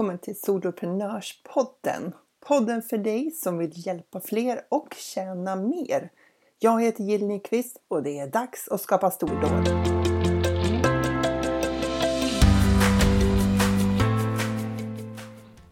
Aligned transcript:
välkommen 0.00 0.18
till 0.18 0.40
Soloprenörspodden. 0.40 2.12
Podden 2.46 2.82
för 2.82 2.98
dig 2.98 3.30
som 3.30 3.58
vill 3.58 3.86
hjälpa 3.86 4.20
fler 4.20 4.60
och 4.68 4.94
tjäna 4.96 5.56
mer. 5.56 6.10
Jag 6.58 6.82
heter 6.82 7.04
Jill 7.04 7.26
Nyqvist 7.26 7.76
och 7.88 8.02
det 8.02 8.18
är 8.18 8.26
dags 8.26 8.68
att 8.68 8.80
skapa 8.80 9.10
stordåd. 9.10 9.68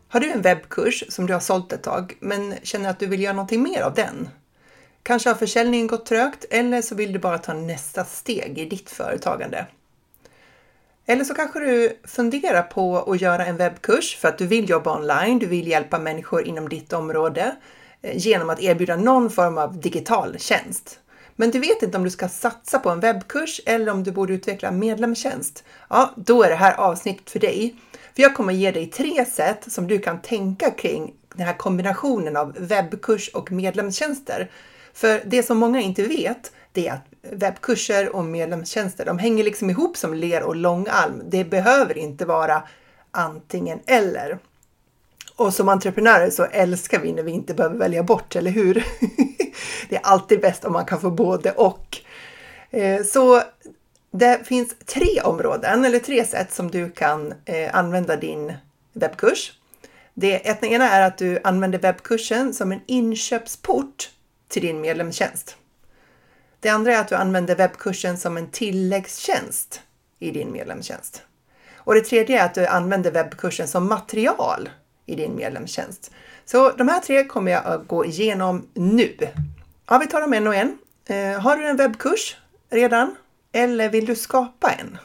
Har 0.08 0.20
du 0.20 0.30
en 0.30 0.42
webbkurs 0.42 1.04
som 1.08 1.26
du 1.26 1.32
har 1.32 1.40
sålt 1.40 1.72
ett 1.72 1.82
tag 1.82 2.16
men 2.20 2.54
känner 2.62 2.90
att 2.90 3.00
du 3.00 3.06
vill 3.06 3.22
göra 3.22 3.34
någonting 3.34 3.62
mer 3.62 3.82
av 3.82 3.94
den? 3.94 4.28
Kanske 5.02 5.30
har 5.30 5.34
försäljningen 5.34 5.86
gått 5.86 6.06
trögt 6.06 6.44
eller 6.50 6.82
så 6.82 6.94
vill 6.94 7.12
du 7.12 7.18
bara 7.18 7.38
ta 7.38 7.52
nästa 7.52 8.04
steg 8.04 8.58
i 8.58 8.64
ditt 8.64 8.90
företagande. 8.90 9.66
Eller 11.10 11.24
så 11.24 11.34
kanske 11.34 11.60
du 11.60 11.98
funderar 12.04 12.62
på 12.62 12.98
att 12.98 13.20
göra 13.20 13.46
en 13.46 13.56
webbkurs 13.56 14.16
för 14.16 14.28
att 14.28 14.38
du 14.38 14.46
vill 14.46 14.70
jobba 14.70 14.98
online, 14.98 15.38
du 15.38 15.46
vill 15.46 15.68
hjälpa 15.68 15.98
människor 15.98 16.46
inom 16.46 16.68
ditt 16.68 16.92
område 16.92 17.56
eh, 18.02 18.16
genom 18.16 18.50
att 18.50 18.60
erbjuda 18.60 18.96
någon 18.96 19.30
form 19.30 19.58
av 19.58 19.80
digital 19.80 20.38
tjänst. 20.38 21.00
Men 21.36 21.50
du 21.50 21.58
vet 21.58 21.82
inte 21.82 21.96
om 21.96 22.04
du 22.04 22.10
ska 22.10 22.28
satsa 22.28 22.78
på 22.78 22.90
en 22.90 23.00
webbkurs 23.00 23.60
eller 23.66 23.92
om 23.92 24.04
du 24.04 24.12
borde 24.12 24.34
utveckla 24.34 24.70
medlemstjänst. 24.70 25.64
Ja, 25.90 26.14
då 26.16 26.42
är 26.42 26.48
det 26.48 26.56
här 26.56 26.74
avsnittet 26.74 27.30
för 27.30 27.38
dig. 27.38 27.74
För 28.14 28.22
jag 28.22 28.34
kommer 28.34 28.52
ge 28.52 28.70
dig 28.70 28.86
tre 28.86 29.24
sätt 29.24 29.72
som 29.72 29.86
du 29.86 29.98
kan 29.98 30.22
tänka 30.22 30.70
kring 30.70 31.14
den 31.34 31.46
här 31.46 31.54
kombinationen 31.54 32.36
av 32.36 32.56
webbkurs 32.58 33.28
och 33.28 33.52
medlemstjänster. 33.52 34.50
För 34.94 35.22
det 35.26 35.42
som 35.42 35.58
många 35.58 35.80
inte 35.80 36.02
vet, 36.02 36.52
det 36.72 36.88
är 36.88 36.92
att 36.92 37.06
webbkurser 37.22 38.16
och 38.16 38.24
medlemstjänster, 38.24 39.04
de 39.04 39.18
hänger 39.18 39.44
liksom 39.44 39.70
ihop 39.70 39.96
som 39.96 40.14
ler 40.14 40.42
och 40.42 40.56
långalm. 40.56 41.22
Det 41.24 41.44
behöver 41.44 41.98
inte 41.98 42.24
vara 42.24 42.62
antingen 43.10 43.80
eller. 43.86 44.38
Och 45.36 45.54
som 45.54 45.68
entreprenörer 45.68 46.30
så 46.30 46.44
älskar 46.44 47.00
vi 47.00 47.12
när 47.12 47.22
vi 47.22 47.32
inte 47.32 47.54
behöver 47.54 47.76
välja 47.76 48.02
bort, 48.02 48.36
eller 48.36 48.50
hur? 48.50 48.74
det 49.88 49.96
är 49.96 50.02
alltid 50.02 50.40
bäst 50.40 50.64
om 50.64 50.72
man 50.72 50.84
kan 50.84 51.00
få 51.00 51.10
både 51.10 51.52
och. 51.52 51.98
Eh, 52.70 53.02
så 53.02 53.42
det 54.10 54.46
finns 54.46 54.74
tre 54.86 55.20
områden 55.24 55.84
eller 55.84 55.98
tre 55.98 56.24
sätt 56.24 56.52
som 56.52 56.70
du 56.70 56.90
kan 56.90 57.34
eh, 57.44 57.76
använda 57.76 58.16
din 58.16 58.52
webbkurs. 58.92 59.52
Det 60.14 60.62
ena 60.62 60.90
är 60.90 61.06
att 61.06 61.18
du 61.18 61.38
använder 61.44 61.78
webbkursen 61.78 62.54
som 62.54 62.72
en 62.72 62.80
inköpsport 62.86 64.10
till 64.48 64.62
din 64.62 64.80
medlemstjänst. 64.80 65.56
Det 66.60 66.68
andra 66.68 66.94
är 66.94 67.00
att 67.00 67.08
du 67.08 67.14
använder 67.14 67.56
webbkursen 67.56 68.18
som 68.18 68.36
en 68.36 68.50
tilläggstjänst 68.50 69.80
i 70.18 70.30
din 70.30 70.52
medlemstjänst. 70.52 71.22
Och 71.76 71.94
det 71.94 72.00
tredje 72.00 72.40
är 72.40 72.44
att 72.44 72.54
du 72.54 72.66
använder 72.66 73.10
webbkursen 73.10 73.68
som 73.68 73.88
material 73.88 74.70
i 75.06 75.14
din 75.14 75.36
medlemstjänst. 75.36 76.10
Så 76.44 76.70
de 76.70 76.88
här 76.88 77.00
tre 77.00 77.24
kommer 77.24 77.52
jag 77.52 77.64
att 77.64 77.88
gå 77.88 78.04
igenom 78.04 78.68
nu. 78.74 79.16
Ja, 79.88 79.98
vi 79.98 80.06
tar 80.06 80.20
dem 80.20 80.32
en 80.32 80.46
och 80.46 80.54
en. 80.54 80.78
Eh, 81.06 81.40
har 81.40 81.56
du 81.56 81.66
en 81.66 81.76
webbkurs 81.76 82.36
redan? 82.70 83.16
Eller 83.52 83.88
vill 83.88 84.06
du 84.06 84.16
skapa 84.16 84.70
en? 84.70 84.98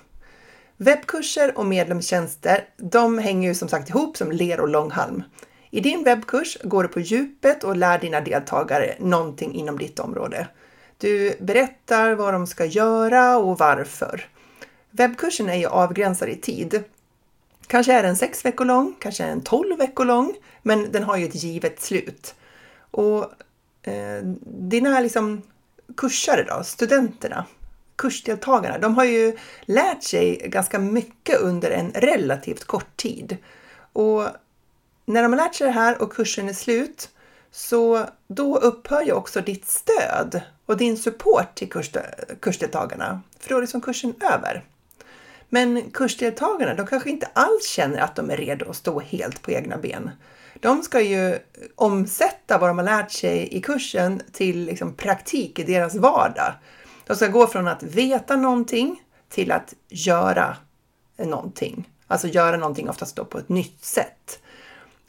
Webbkurser 0.77 1.57
och 1.57 1.65
medlemstjänster, 1.65 2.67
de 2.77 3.17
hänger 3.17 3.49
ju 3.49 3.55
som 3.55 3.69
sagt 3.69 3.89
ihop 3.89 4.17
som 4.17 4.31
ler 4.31 4.59
och 4.59 4.69
långhalm. 4.69 5.23
I 5.71 5.79
din 5.79 6.03
webbkurs 6.03 6.57
går 6.63 6.83
du 6.83 6.89
på 6.89 6.99
djupet 6.99 7.63
och 7.63 7.75
lär 7.75 7.99
dina 7.99 8.21
deltagare 8.21 8.95
någonting 8.99 9.53
inom 9.53 9.77
ditt 9.77 9.99
område. 9.99 10.47
Du 11.03 11.35
berättar 11.39 12.13
vad 12.13 12.33
de 12.33 12.47
ska 12.47 12.65
göra 12.65 13.37
och 13.37 13.57
varför. 13.57 14.25
Webbkursen 14.91 15.49
är 15.49 15.55
ju 15.55 15.67
avgränsad 15.67 16.29
i 16.29 16.35
tid. 16.35 16.83
Kanske 17.67 17.93
är 17.93 18.03
den 18.03 18.15
sex 18.15 18.45
veckor 18.45 18.65
lång, 18.65 18.95
kanske 18.99 19.23
är 19.23 19.27
den 19.27 19.41
tolv 19.41 19.77
veckor 19.77 20.05
lång, 20.05 20.35
men 20.61 20.91
den 20.91 21.03
har 21.03 21.17
ju 21.17 21.25
ett 21.25 21.43
givet 21.43 21.81
slut. 21.81 22.35
Och 22.91 23.21
eh, 23.81 24.23
dina 24.45 24.99
liksom 24.99 25.41
kursare 25.97 26.43
då, 26.43 26.63
studenterna, 26.63 27.45
kursdeltagarna, 27.95 28.77
de 28.77 28.95
har 28.95 29.03
ju 29.05 29.37
lärt 29.61 30.03
sig 30.03 30.35
ganska 30.35 30.79
mycket 30.79 31.39
under 31.39 31.71
en 31.71 31.91
relativt 31.91 32.63
kort 32.63 32.97
tid. 32.97 33.37
Och 33.93 34.27
när 35.05 35.23
de 35.23 35.33
har 35.33 35.37
lärt 35.37 35.55
sig 35.55 35.67
det 35.67 35.73
här 35.73 36.01
och 36.01 36.13
kursen 36.13 36.49
är 36.49 36.53
slut, 36.53 37.09
så 37.55 38.05
då 38.27 38.57
upphör 38.57 39.01
ju 39.01 39.11
också 39.11 39.41
ditt 39.41 39.67
stöd 39.67 40.41
och 40.65 40.77
din 40.77 40.97
support 40.97 41.55
till 41.55 41.69
kursdeltagarna, 42.39 43.21
för 43.39 43.49
då 43.49 43.57
är 43.57 43.61
liksom 43.61 43.81
kursen 43.81 44.13
över. 44.33 44.63
Men 45.49 45.91
kursdeltagarna, 45.91 46.73
de 46.73 46.87
kanske 46.87 47.09
inte 47.09 47.29
alls 47.33 47.67
känner 47.67 47.99
att 47.99 48.15
de 48.15 48.29
är 48.29 48.37
redo 48.37 48.69
att 48.69 48.75
stå 48.75 48.99
helt 48.99 49.41
på 49.41 49.51
egna 49.51 49.77
ben. 49.77 50.11
De 50.59 50.81
ska 50.83 51.01
ju 51.01 51.39
omsätta 51.75 52.57
vad 52.57 52.69
de 52.69 52.77
har 52.77 52.85
lärt 52.85 53.11
sig 53.11 53.47
i 53.51 53.61
kursen 53.61 54.21
till 54.31 54.65
liksom 54.65 54.93
praktik 54.93 55.59
i 55.59 55.63
deras 55.63 55.95
vardag. 55.95 56.53
De 57.07 57.15
ska 57.15 57.27
gå 57.27 57.47
från 57.47 57.67
att 57.67 57.83
veta 57.83 58.35
någonting 58.35 59.01
till 59.29 59.51
att 59.51 59.73
göra 59.89 60.57
någonting. 61.17 61.89
Alltså 62.07 62.27
göra 62.27 62.57
någonting 62.57 62.89
oftast 62.89 63.15
då 63.15 63.25
på 63.25 63.37
ett 63.37 63.49
nytt 63.49 63.85
sätt. 63.85 64.39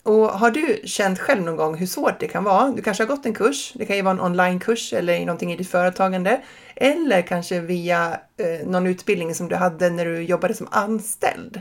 Och 0.04 0.28
har 0.28 0.50
du 0.50 0.80
känt 0.84 1.18
själv 1.18 1.42
någon 1.42 1.56
gång 1.56 1.76
hur 1.76 1.86
svårt 1.86 2.20
det 2.20 2.28
kan 2.28 2.44
vara? 2.44 2.70
Du 2.70 2.82
kanske 2.82 3.02
har 3.02 3.08
gått 3.08 3.26
en 3.26 3.34
kurs, 3.34 3.72
det 3.74 3.86
kan 3.86 3.96
ju 3.96 4.02
vara 4.02 4.12
en 4.12 4.20
onlinekurs 4.20 4.92
eller 4.92 5.20
någonting 5.20 5.52
i 5.52 5.56
ditt 5.56 5.70
företagande. 5.70 6.40
Eller 6.76 7.22
kanske 7.22 7.60
via 7.60 8.20
eh, 8.36 8.66
någon 8.66 8.86
utbildning 8.86 9.34
som 9.34 9.48
du 9.48 9.56
hade 9.56 9.90
när 9.90 10.04
du 10.04 10.22
jobbade 10.22 10.54
som 10.54 10.68
anställd. 10.70 11.60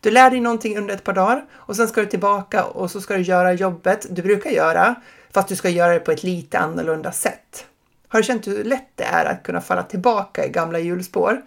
Du 0.00 0.10
lär 0.10 0.30
dig 0.30 0.40
någonting 0.40 0.78
under 0.78 0.94
ett 0.94 1.04
par 1.04 1.12
dagar 1.12 1.44
och 1.52 1.76
sen 1.76 1.88
ska 1.88 2.00
du 2.00 2.06
tillbaka 2.06 2.64
och 2.64 2.90
så 2.90 3.00
ska 3.00 3.14
du 3.14 3.22
göra 3.22 3.52
jobbet 3.52 4.06
du 4.10 4.22
brukar 4.22 4.50
göra, 4.50 4.94
fast 5.30 5.48
du 5.48 5.56
ska 5.56 5.68
göra 5.68 5.92
det 5.92 6.00
på 6.00 6.12
ett 6.12 6.22
lite 6.22 6.58
annorlunda 6.58 7.12
sätt. 7.12 7.66
Har 8.08 8.18
du 8.20 8.24
känt 8.24 8.46
hur 8.46 8.64
lätt 8.64 8.90
det 8.94 9.04
är 9.04 9.24
att 9.24 9.42
kunna 9.42 9.60
falla 9.60 9.82
tillbaka 9.82 10.46
i 10.46 10.48
gamla 10.48 10.78
hjulspår? 10.78 11.42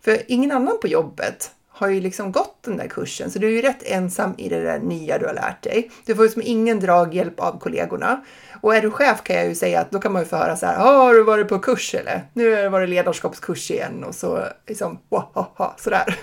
För 0.00 0.18
ingen 0.26 0.52
annan 0.52 0.78
på 0.80 0.88
jobbet 0.88 1.50
har 1.76 1.88
ju 1.88 2.00
liksom 2.00 2.32
gått 2.32 2.62
den 2.62 2.76
där 2.76 2.88
kursen, 2.88 3.30
så 3.30 3.38
du 3.38 3.46
är 3.46 3.50
ju 3.50 3.62
rätt 3.62 3.82
ensam 3.82 4.34
i 4.38 4.48
det 4.48 4.60
där 4.60 4.78
nya 4.78 5.18
du 5.18 5.26
har 5.26 5.34
lärt 5.34 5.62
dig. 5.62 5.90
Du 6.06 6.14
får 6.14 6.24
ju 6.24 6.30
som 6.30 6.42
ingen 6.44 6.80
draghjälp 6.80 7.40
av 7.40 7.58
kollegorna. 7.58 8.24
Och 8.60 8.76
är 8.76 8.82
du 8.82 8.90
chef 8.90 9.22
kan 9.22 9.36
jag 9.36 9.46
ju 9.46 9.54
säga 9.54 9.80
att 9.80 9.90
då 9.90 9.98
kan 9.98 10.12
man 10.12 10.22
ju 10.22 10.28
få 10.28 10.36
höra 10.36 10.56
så 10.56 10.66
här, 10.66 10.78
ah, 10.78 11.04
har 11.04 11.14
du 11.14 11.22
varit 11.22 11.48
på 11.48 11.58
kurs 11.58 11.94
eller? 11.94 12.22
Nu 12.32 12.54
har 12.54 12.62
det 12.62 12.68
varit 12.68 12.88
ledarskapskurs 12.88 13.70
igen 13.70 14.04
och 14.04 14.14
så 14.14 14.44
liksom, 14.66 14.98
wahaha, 15.08 15.74
sådär. 15.78 16.18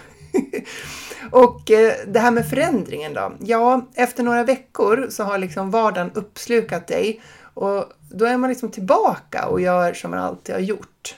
och 1.32 1.72
eh, 1.72 1.94
det 2.08 2.20
här 2.20 2.32
med 2.32 2.50
förändringen 2.50 3.14
då? 3.14 3.34
Ja, 3.40 3.88
efter 3.96 4.24
några 4.24 4.44
veckor 4.44 5.08
så 5.10 5.24
har 5.24 5.38
liksom 5.38 5.72
vardagen 5.72 6.12
uppslukat 6.14 6.88
dig 6.88 7.22
och 7.54 7.86
då 8.12 8.26
är 8.26 8.38
man 8.38 8.50
liksom 8.50 8.72
tillbaka 8.72 9.46
och 9.46 9.62
gör 9.62 9.94
som 9.94 10.12
man 10.12 10.20
alltid 10.20 10.56
har 10.56 10.62
gjort. 10.62 11.16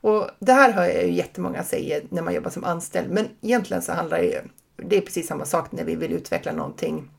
Och 0.00 0.30
det 0.38 0.52
här 0.52 0.72
hör 0.72 0.84
jag 0.84 1.04
ju 1.04 1.12
jättemånga 1.12 1.64
säga 1.64 2.00
när 2.08 2.22
man 2.22 2.34
jobbar 2.34 2.50
som 2.50 2.64
anställd, 2.64 3.10
men 3.10 3.28
egentligen 3.40 3.82
så 3.82 3.92
handlar 3.92 4.18
det 4.18 4.24
ju, 4.24 4.40
det 4.76 4.96
är 4.96 5.00
precis 5.00 5.26
samma 5.26 5.44
sak 5.44 5.72
när 5.72 5.84
vi 5.84 5.94
vill 5.94 6.12
utveckla 6.12 6.52
någonting 6.52 7.10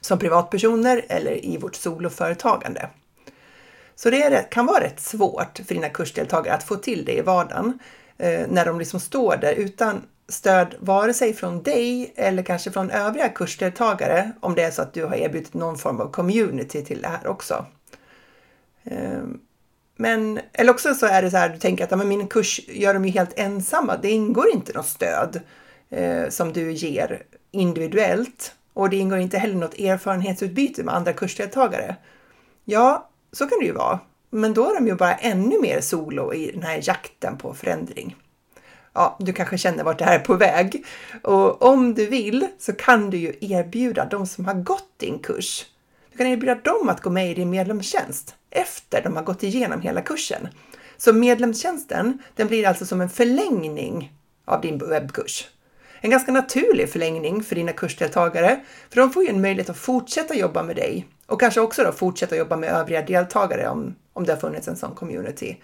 som 0.00 0.18
privatpersoner 0.18 1.04
eller 1.08 1.44
i 1.44 1.56
vårt 1.56 1.74
soloföretagande. 1.74 2.88
Så 3.94 4.10
det 4.10 4.50
kan 4.50 4.66
vara 4.66 4.84
rätt 4.84 5.00
svårt 5.00 5.60
för 5.66 5.74
dina 5.74 5.88
kursdeltagare 5.88 6.54
att 6.54 6.62
få 6.62 6.76
till 6.76 7.04
det 7.04 7.12
i 7.12 7.20
vardagen 7.20 7.78
eh, 8.18 8.46
när 8.48 8.66
de 8.66 8.78
liksom 8.78 9.00
står 9.00 9.36
där 9.36 9.52
utan 9.52 10.02
stöd 10.28 10.74
vare 10.78 11.14
sig 11.14 11.32
från 11.34 11.62
dig 11.62 12.12
eller 12.16 12.42
kanske 12.42 12.70
från 12.70 12.90
övriga 12.90 13.28
kursdeltagare 13.28 14.32
om 14.40 14.54
det 14.54 14.62
är 14.62 14.70
så 14.70 14.82
att 14.82 14.94
du 14.94 15.04
har 15.04 15.14
erbjudit 15.14 15.54
någon 15.54 15.78
form 15.78 16.00
av 16.00 16.10
community 16.10 16.84
till 16.84 17.02
det 17.02 17.08
här 17.08 17.26
också. 17.26 17.66
Men, 19.96 20.40
eller 20.52 20.72
också 20.72 20.94
så 20.94 21.06
är 21.06 21.22
det 21.22 21.30
så 21.30 21.36
här, 21.36 21.48
du 21.48 21.58
tänker 21.58 21.84
att 21.84 21.90
ja, 21.90 21.96
men 21.96 22.08
min 22.08 22.28
kurs 22.28 22.60
gör 22.68 22.94
de 22.94 23.04
ju 23.04 23.10
helt 23.10 23.38
ensamma. 23.38 23.96
Det 23.96 24.10
ingår 24.10 24.50
inte 24.52 24.72
något 24.72 24.86
stöd 24.86 25.40
eh, 25.90 26.28
som 26.28 26.52
du 26.52 26.72
ger 26.72 27.22
individuellt 27.50 28.54
och 28.72 28.90
det 28.90 28.96
ingår 28.96 29.18
inte 29.18 29.38
heller 29.38 29.54
något 29.54 29.78
erfarenhetsutbyte 29.78 30.82
med 30.82 30.94
andra 30.94 31.12
kursdeltagare. 31.12 31.96
Ja, 32.64 33.10
så 33.32 33.46
kan 33.46 33.58
det 33.58 33.64
ju 33.64 33.72
vara, 33.72 33.98
men 34.30 34.54
då 34.54 34.70
är 34.70 34.74
de 34.74 34.86
ju 34.86 34.94
bara 34.94 35.14
ännu 35.14 35.60
mer 35.60 35.80
solo 35.80 36.34
i 36.34 36.50
den 36.50 36.62
här 36.62 36.80
jakten 36.82 37.36
på 37.38 37.54
förändring. 37.54 38.16
Ja, 38.92 39.16
du 39.20 39.32
kanske 39.32 39.58
känner 39.58 39.84
vart 39.84 39.98
det 39.98 40.04
här 40.04 40.18
är 40.18 40.24
på 40.24 40.34
väg 40.34 40.84
och 41.22 41.62
om 41.62 41.94
du 41.94 42.06
vill 42.06 42.48
så 42.58 42.72
kan 42.72 43.10
du 43.10 43.16
ju 43.16 43.34
erbjuda 43.40 44.04
de 44.04 44.26
som 44.26 44.44
har 44.44 44.54
gått 44.54 44.88
din 44.96 45.18
kurs 45.18 45.66
du 46.14 46.18
kan 46.18 46.26
erbjuda 46.26 46.54
dem 46.54 46.88
att 46.88 47.00
gå 47.00 47.10
med 47.10 47.30
i 47.30 47.34
din 47.34 47.50
medlemstjänst 47.50 48.34
efter 48.50 49.02
de 49.02 49.16
har 49.16 49.22
gått 49.22 49.42
igenom 49.42 49.80
hela 49.80 50.02
kursen. 50.02 50.48
Så 50.96 51.12
medlemstjänsten, 51.12 52.18
den 52.34 52.46
blir 52.46 52.66
alltså 52.66 52.86
som 52.86 53.00
en 53.00 53.08
förlängning 53.08 54.12
av 54.44 54.60
din 54.60 54.78
webbkurs. 54.78 55.48
En 56.00 56.10
ganska 56.10 56.32
naturlig 56.32 56.88
förlängning 56.88 57.42
för 57.42 57.54
dina 57.54 57.72
kursdeltagare, 57.72 58.60
för 58.90 59.00
de 59.00 59.10
får 59.10 59.22
ju 59.22 59.28
en 59.28 59.40
möjlighet 59.40 59.70
att 59.70 59.76
fortsätta 59.76 60.34
jobba 60.34 60.62
med 60.62 60.76
dig 60.76 61.06
och 61.26 61.40
kanske 61.40 61.60
också 61.60 61.84
då 61.84 61.92
fortsätta 61.92 62.36
jobba 62.36 62.56
med 62.56 62.70
övriga 62.70 63.02
deltagare 63.02 63.68
om, 63.68 63.94
om 64.12 64.24
det 64.24 64.32
har 64.32 64.40
funnits 64.40 64.68
en 64.68 64.76
sån 64.76 64.94
community. 64.94 65.56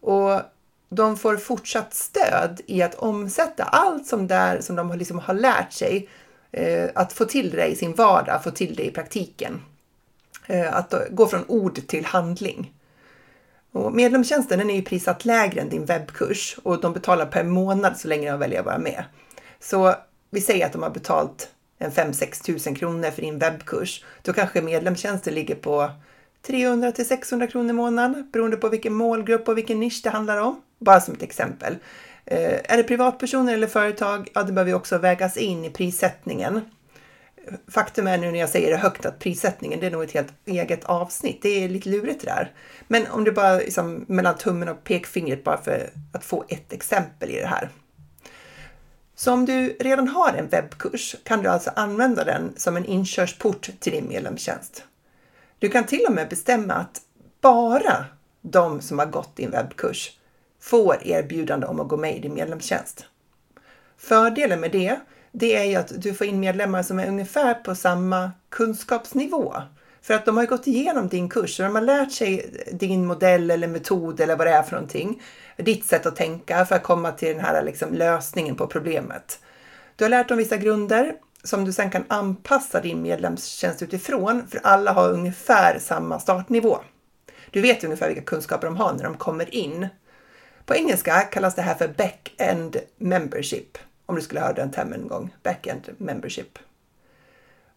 Och 0.00 0.40
de 0.88 1.16
får 1.16 1.36
fortsatt 1.36 1.94
stöd 1.94 2.60
i 2.66 2.82
att 2.82 2.94
omsätta 2.94 3.64
allt 3.64 4.06
som, 4.06 4.26
där, 4.26 4.60
som 4.60 4.76
de 4.76 4.92
liksom 4.92 5.18
har 5.18 5.34
lärt 5.34 5.72
sig 5.72 6.08
Eh, 6.52 6.90
att 6.94 7.12
få 7.12 7.24
till 7.24 7.50
det 7.50 7.66
i 7.66 7.76
sin 7.76 7.94
vardag, 7.94 8.44
få 8.44 8.50
till 8.50 8.74
det 8.74 8.86
i 8.86 8.90
praktiken. 8.90 9.60
Eh, 10.52 10.76
att 10.76 10.94
gå 11.10 11.26
från 11.26 11.44
ord 11.48 11.86
till 11.86 12.04
handling. 12.04 12.72
Och 13.72 13.92
medlemstjänsten 13.92 14.58
den 14.58 14.70
är 14.70 14.74
ju 14.74 14.82
prissatt 14.82 15.24
lägre 15.24 15.60
än 15.60 15.68
din 15.68 15.84
webbkurs 15.84 16.56
och 16.62 16.80
de 16.80 16.92
betalar 16.92 17.26
per 17.26 17.44
månad 17.44 17.96
så 17.96 18.08
länge 18.08 18.30
de 18.30 18.40
väljer 18.40 18.60
att 18.60 18.66
vara 18.66 18.78
med. 18.78 19.04
Så 19.60 19.94
vi 20.30 20.40
säger 20.40 20.66
att 20.66 20.72
de 20.72 20.82
har 20.82 20.90
betalt 20.90 21.48
en 21.78 21.90
5-6 21.90 22.44
tusen 22.44 22.74
kronor 22.74 23.10
för 23.10 23.22
din 23.22 23.38
webbkurs. 23.38 24.04
Då 24.22 24.32
kanske 24.32 24.62
medlemstjänsten 24.62 25.34
ligger 25.34 25.54
på 25.54 25.90
300 26.42 26.92
till 26.92 27.08
600 27.08 27.46
kronor 27.46 27.70
i 27.70 27.72
månaden 27.72 28.30
beroende 28.32 28.56
på 28.56 28.68
vilken 28.68 28.94
målgrupp 28.94 29.48
och 29.48 29.58
vilken 29.58 29.80
nisch 29.80 30.00
det 30.04 30.10
handlar 30.10 30.38
om. 30.38 30.62
Bara 30.78 31.00
som 31.00 31.14
ett 31.14 31.22
exempel. 31.22 31.76
Eh, 32.24 32.72
är 32.72 32.76
det 32.76 32.82
privatpersoner 32.82 33.54
eller 33.54 33.66
företag? 33.66 34.30
Ja, 34.34 34.42
det 34.42 34.52
behöver 34.52 34.74
också 34.74 34.98
vägas 34.98 35.36
in 35.36 35.64
i 35.64 35.70
prissättningen. 35.70 36.60
Faktum 37.68 38.06
är 38.06 38.18
nu 38.18 38.32
när 38.32 38.38
jag 38.38 38.48
säger 38.48 38.70
det 38.70 38.76
högt 38.76 39.06
att 39.06 39.18
prissättningen 39.18 39.80
det 39.80 39.86
är 39.86 39.90
nog 39.90 40.02
ett 40.02 40.12
helt 40.12 40.32
eget 40.44 40.84
avsnitt. 40.84 41.42
Det 41.42 41.64
är 41.64 41.68
lite 41.68 41.88
lurigt 41.88 42.20
det 42.20 42.26
där. 42.26 42.52
Men 42.88 43.06
om 43.06 43.24
du 43.24 43.32
bara 43.32 43.56
liksom, 43.56 44.04
mellan 44.08 44.36
tummen 44.36 44.68
och 44.68 44.84
pekfingret 44.84 45.44
bara 45.44 45.62
för 45.62 45.90
att 46.12 46.24
få 46.24 46.44
ett 46.48 46.72
exempel 46.72 47.30
i 47.30 47.40
det 47.40 47.46
här. 47.46 47.68
Så 49.14 49.32
om 49.32 49.44
du 49.44 49.76
redan 49.80 50.08
har 50.08 50.32
en 50.32 50.48
webbkurs 50.48 51.16
kan 51.24 51.42
du 51.42 51.48
alltså 51.48 51.70
använda 51.76 52.24
den 52.24 52.52
som 52.56 52.76
en 52.76 52.84
inkörsport 52.84 53.70
till 53.80 53.92
din 53.92 54.08
medlemstjänst. 54.08 54.84
Du 55.58 55.68
kan 55.68 55.84
till 55.84 56.04
och 56.08 56.14
med 56.14 56.28
bestämma 56.28 56.74
att 56.74 57.00
bara 57.40 58.04
de 58.40 58.80
som 58.80 58.98
har 58.98 59.06
gått 59.06 59.36
din 59.36 59.50
webbkurs 59.50 60.18
får 60.60 61.06
erbjudande 61.06 61.66
om 61.66 61.80
att 61.80 61.88
gå 61.88 61.96
med 61.96 62.16
i 62.16 62.20
din 62.20 62.34
medlemstjänst. 62.34 63.06
Fördelen 63.96 64.60
med 64.60 64.72
det, 64.72 65.00
det 65.32 65.56
är 65.56 65.64
ju 65.64 65.76
att 65.76 65.92
du 66.02 66.14
får 66.14 66.26
in 66.26 66.40
medlemmar 66.40 66.82
som 66.82 66.98
är 66.98 67.08
ungefär 67.08 67.54
på 67.54 67.74
samma 67.74 68.32
kunskapsnivå. 68.48 69.54
För 70.02 70.14
att 70.14 70.24
de 70.24 70.36
har 70.36 70.46
gått 70.46 70.66
igenom 70.66 71.08
din 71.08 71.28
kurs 71.28 71.60
och 71.60 71.66
de 71.66 71.74
har 71.74 71.82
lärt 71.82 72.12
sig 72.12 72.54
din 72.72 73.06
modell 73.06 73.50
eller 73.50 73.68
metod 73.68 74.20
eller 74.20 74.36
vad 74.36 74.46
det 74.46 74.50
är 74.50 74.62
för 74.62 74.72
någonting. 74.72 75.22
Ditt 75.56 75.84
sätt 75.84 76.06
att 76.06 76.16
tänka 76.16 76.64
för 76.64 76.74
att 76.74 76.82
komma 76.82 77.12
till 77.12 77.28
den 77.28 77.40
här 77.40 77.62
liksom 77.62 77.94
lösningen 77.94 78.56
på 78.56 78.66
problemet. 78.66 79.40
Du 79.96 80.04
har 80.04 80.08
lärt 80.08 80.28
dem 80.28 80.38
vissa 80.38 80.56
grunder 80.56 81.14
som 81.44 81.64
du 81.64 81.72
sen 81.72 81.90
kan 81.90 82.04
anpassa 82.08 82.80
din 82.80 83.02
medlemstjänst 83.02 83.82
utifrån, 83.82 84.46
för 84.48 84.60
alla 84.62 84.92
har 84.92 85.10
ungefär 85.10 85.78
samma 85.78 86.20
startnivå. 86.20 86.78
Du 87.50 87.60
vet 87.60 87.84
ungefär 87.84 88.08
vilka 88.08 88.22
kunskaper 88.22 88.66
de 88.66 88.76
har 88.76 88.92
när 88.92 89.04
de 89.04 89.16
kommer 89.16 89.54
in. 89.54 89.88
På 90.66 90.74
engelska 90.74 91.20
kallas 91.20 91.54
det 91.54 91.62
här 91.62 91.74
för 91.74 91.88
back-end 91.88 92.76
membership, 92.96 93.78
om 94.06 94.16
du 94.16 94.22
skulle 94.22 94.40
ha 94.40 94.52
den 94.52 94.70
termen 94.70 95.02
en 95.02 95.08
gång. 95.08 95.34
Back-end 95.42 95.88
membership. 95.98 96.58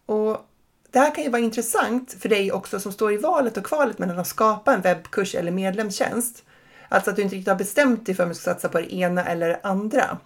Och 0.06 0.46
det 0.90 0.98
här 0.98 1.14
kan 1.14 1.24
ju 1.24 1.30
vara 1.30 1.42
intressant 1.42 2.12
för 2.12 2.28
dig 2.28 2.52
också 2.52 2.80
som 2.80 2.92
står 2.92 3.12
i 3.12 3.16
valet 3.16 3.56
och 3.56 3.66
kvalet 3.66 3.98
mellan 3.98 4.18
att 4.18 4.26
skapa 4.26 4.74
en 4.74 4.80
webbkurs 4.80 5.34
eller 5.34 5.52
medlemstjänst. 5.52 6.44
Alltså 6.88 7.10
att 7.10 7.16
du 7.16 7.22
inte 7.22 7.34
riktigt 7.34 7.48
har 7.48 7.58
bestämt 7.58 8.06
dig 8.06 8.14
för 8.14 8.22
om 8.22 8.28
du 8.28 8.34
ska 8.34 8.50
satsa 8.50 8.68
på 8.68 8.78
det 8.78 8.94
ena 8.94 9.24
eller 9.24 9.48
det 9.48 9.60
andra. 9.62 10.18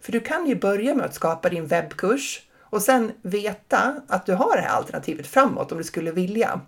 För 0.00 0.12
du 0.12 0.20
kan 0.20 0.46
ju 0.46 0.56
börja 0.56 0.94
med 0.94 1.06
att 1.06 1.14
skapa 1.14 1.48
din 1.48 1.66
webbkurs 1.66 2.42
och 2.60 2.82
sen 2.82 3.12
veta 3.22 4.00
att 4.08 4.26
du 4.26 4.34
har 4.34 4.56
det 4.56 4.62
här 4.62 4.76
alternativet 4.76 5.26
framåt 5.26 5.72
om 5.72 5.78
du 5.78 5.84
skulle 5.84 6.10
vilja. 6.10 6.60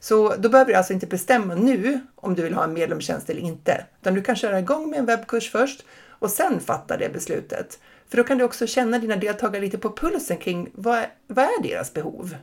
Så 0.00 0.34
då 0.36 0.48
behöver 0.48 0.72
du 0.72 0.76
alltså 0.76 0.92
inte 0.92 1.06
bestämma 1.06 1.54
nu 1.54 2.00
om 2.14 2.34
du 2.34 2.42
vill 2.42 2.54
ha 2.54 2.64
en 2.64 2.72
medlemstjänst 2.72 3.30
eller 3.30 3.40
inte, 3.40 3.84
utan 4.00 4.14
du 4.14 4.22
kan 4.22 4.36
köra 4.36 4.58
igång 4.58 4.90
med 4.90 4.98
en 4.98 5.06
webbkurs 5.06 5.50
först 5.50 5.84
och 6.08 6.30
sen 6.30 6.60
fatta 6.60 6.96
det 6.96 7.12
beslutet. 7.12 7.78
För 8.12 8.16
då 8.16 8.24
kan 8.24 8.38
du 8.38 8.44
också 8.44 8.66
känna 8.66 8.98
dina 8.98 9.16
deltagare 9.16 9.62
lite 9.62 9.78
på 9.78 9.92
pulsen 9.92 10.36
kring 10.36 10.70
vad, 10.74 11.04
vad 11.26 11.44
är 11.44 11.62
deras 11.62 11.94
behov? 11.94 12.36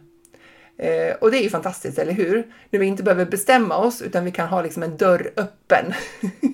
Eh, 0.77 1.15
och 1.21 1.31
det 1.31 1.37
är 1.37 1.43
ju 1.43 1.49
fantastiskt, 1.49 1.99
eller 1.99 2.13
hur? 2.13 2.53
När 2.69 2.79
vi 2.79 2.85
inte 2.85 3.03
behöver 3.03 3.25
bestämma 3.25 3.77
oss 3.77 4.01
utan 4.01 4.25
vi 4.25 4.31
kan 4.31 4.47
ha 4.47 4.61
liksom 4.61 4.83
en 4.83 4.97
dörr 4.97 5.31
öppen. 5.35 5.93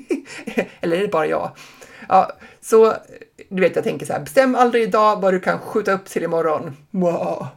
eller 0.81 0.97
är 0.97 1.01
det 1.01 1.07
bara 1.07 1.27
jag? 1.27 1.51
Ja, 2.09 2.31
så 2.62 2.94
du 3.50 3.62
vet, 3.62 3.75
jag 3.75 3.83
tänker 3.83 4.06
så 4.06 4.13
här, 4.13 4.19
bestäm 4.19 4.56
aldrig 4.56 4.83
idag 4.83 5.21
vad 5.21 5.33
du 5.33 5.39
kan 5.39 5.59
skjuta 5.59 5.94
upp 5.94 6.06
till 6.06 6.23
imorgon. 6.23 6.77
Wow. 6.91 7.47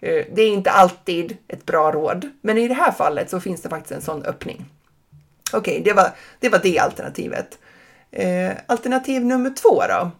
Eh, 0.00 0.24
det 0.34 0.42
är 0.42 0.48
inte 0.48 0.70
alltid 0.70 1.36
ett 1.48 1.66
bra 1.66 1.92
råd, 1.92 2.28
men 2.40 2.58
i 2.58 2.68
det 2.68 2.74
här 2.74 2.92
fallet 2.92 3.30
så 3.30 3.40
finns 3.40 3.62
det 3.62 3.68
faktiskt 3.68 3.92
en 3.92 4.02
sån 4.02 4.22
öppning. 4.22 4.64
Okej, 5.52 5.72
okay, 5.72 5.84
det, 5.84 5.92
var, 5.92 6.10
det 6.40 6.48
var 6.48 6.60
det 6.62 6.78
alternativet. 6.78 7.58
Eh, 8.10 8.52
alternativ 8.66 9.24
nummer 9.24 9.50
två 9.50 9.82
då? 9.88 10.10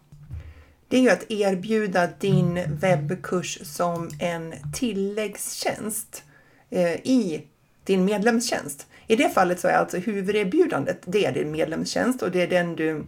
Det 0.88 0.96
är 0.96 1.00
ju 1.00 1.10
att 1.10 1.30
erbjuda 1.30 2.08
din 2.18 2.60
webbkurs 2.80 3.58
som 3.62 4.10
en 4.20 4.54
tilläggstjänst 4.74 6.22
eh, 6.70 6.92
i 6.92 7.46
din 7.84 8.04
medlemstjänst. 8.04 8.86
I 9.06 9.16
det 9.16 9.28
fallet 9.28 9.60
så 9.60 9.68
är 9.68 9.72
alltså 9.72 9.96
huvuderbjudandet 9.96 10.98
det 11.04 11.26
är 11.26 11.32
din 11.32 11.50
medlemstjänst 11.50 12.22
och 12.22 12.30
det 12.30 12.42
är 12.42 12.46
den 12.46 12.76
du 12.76 13.04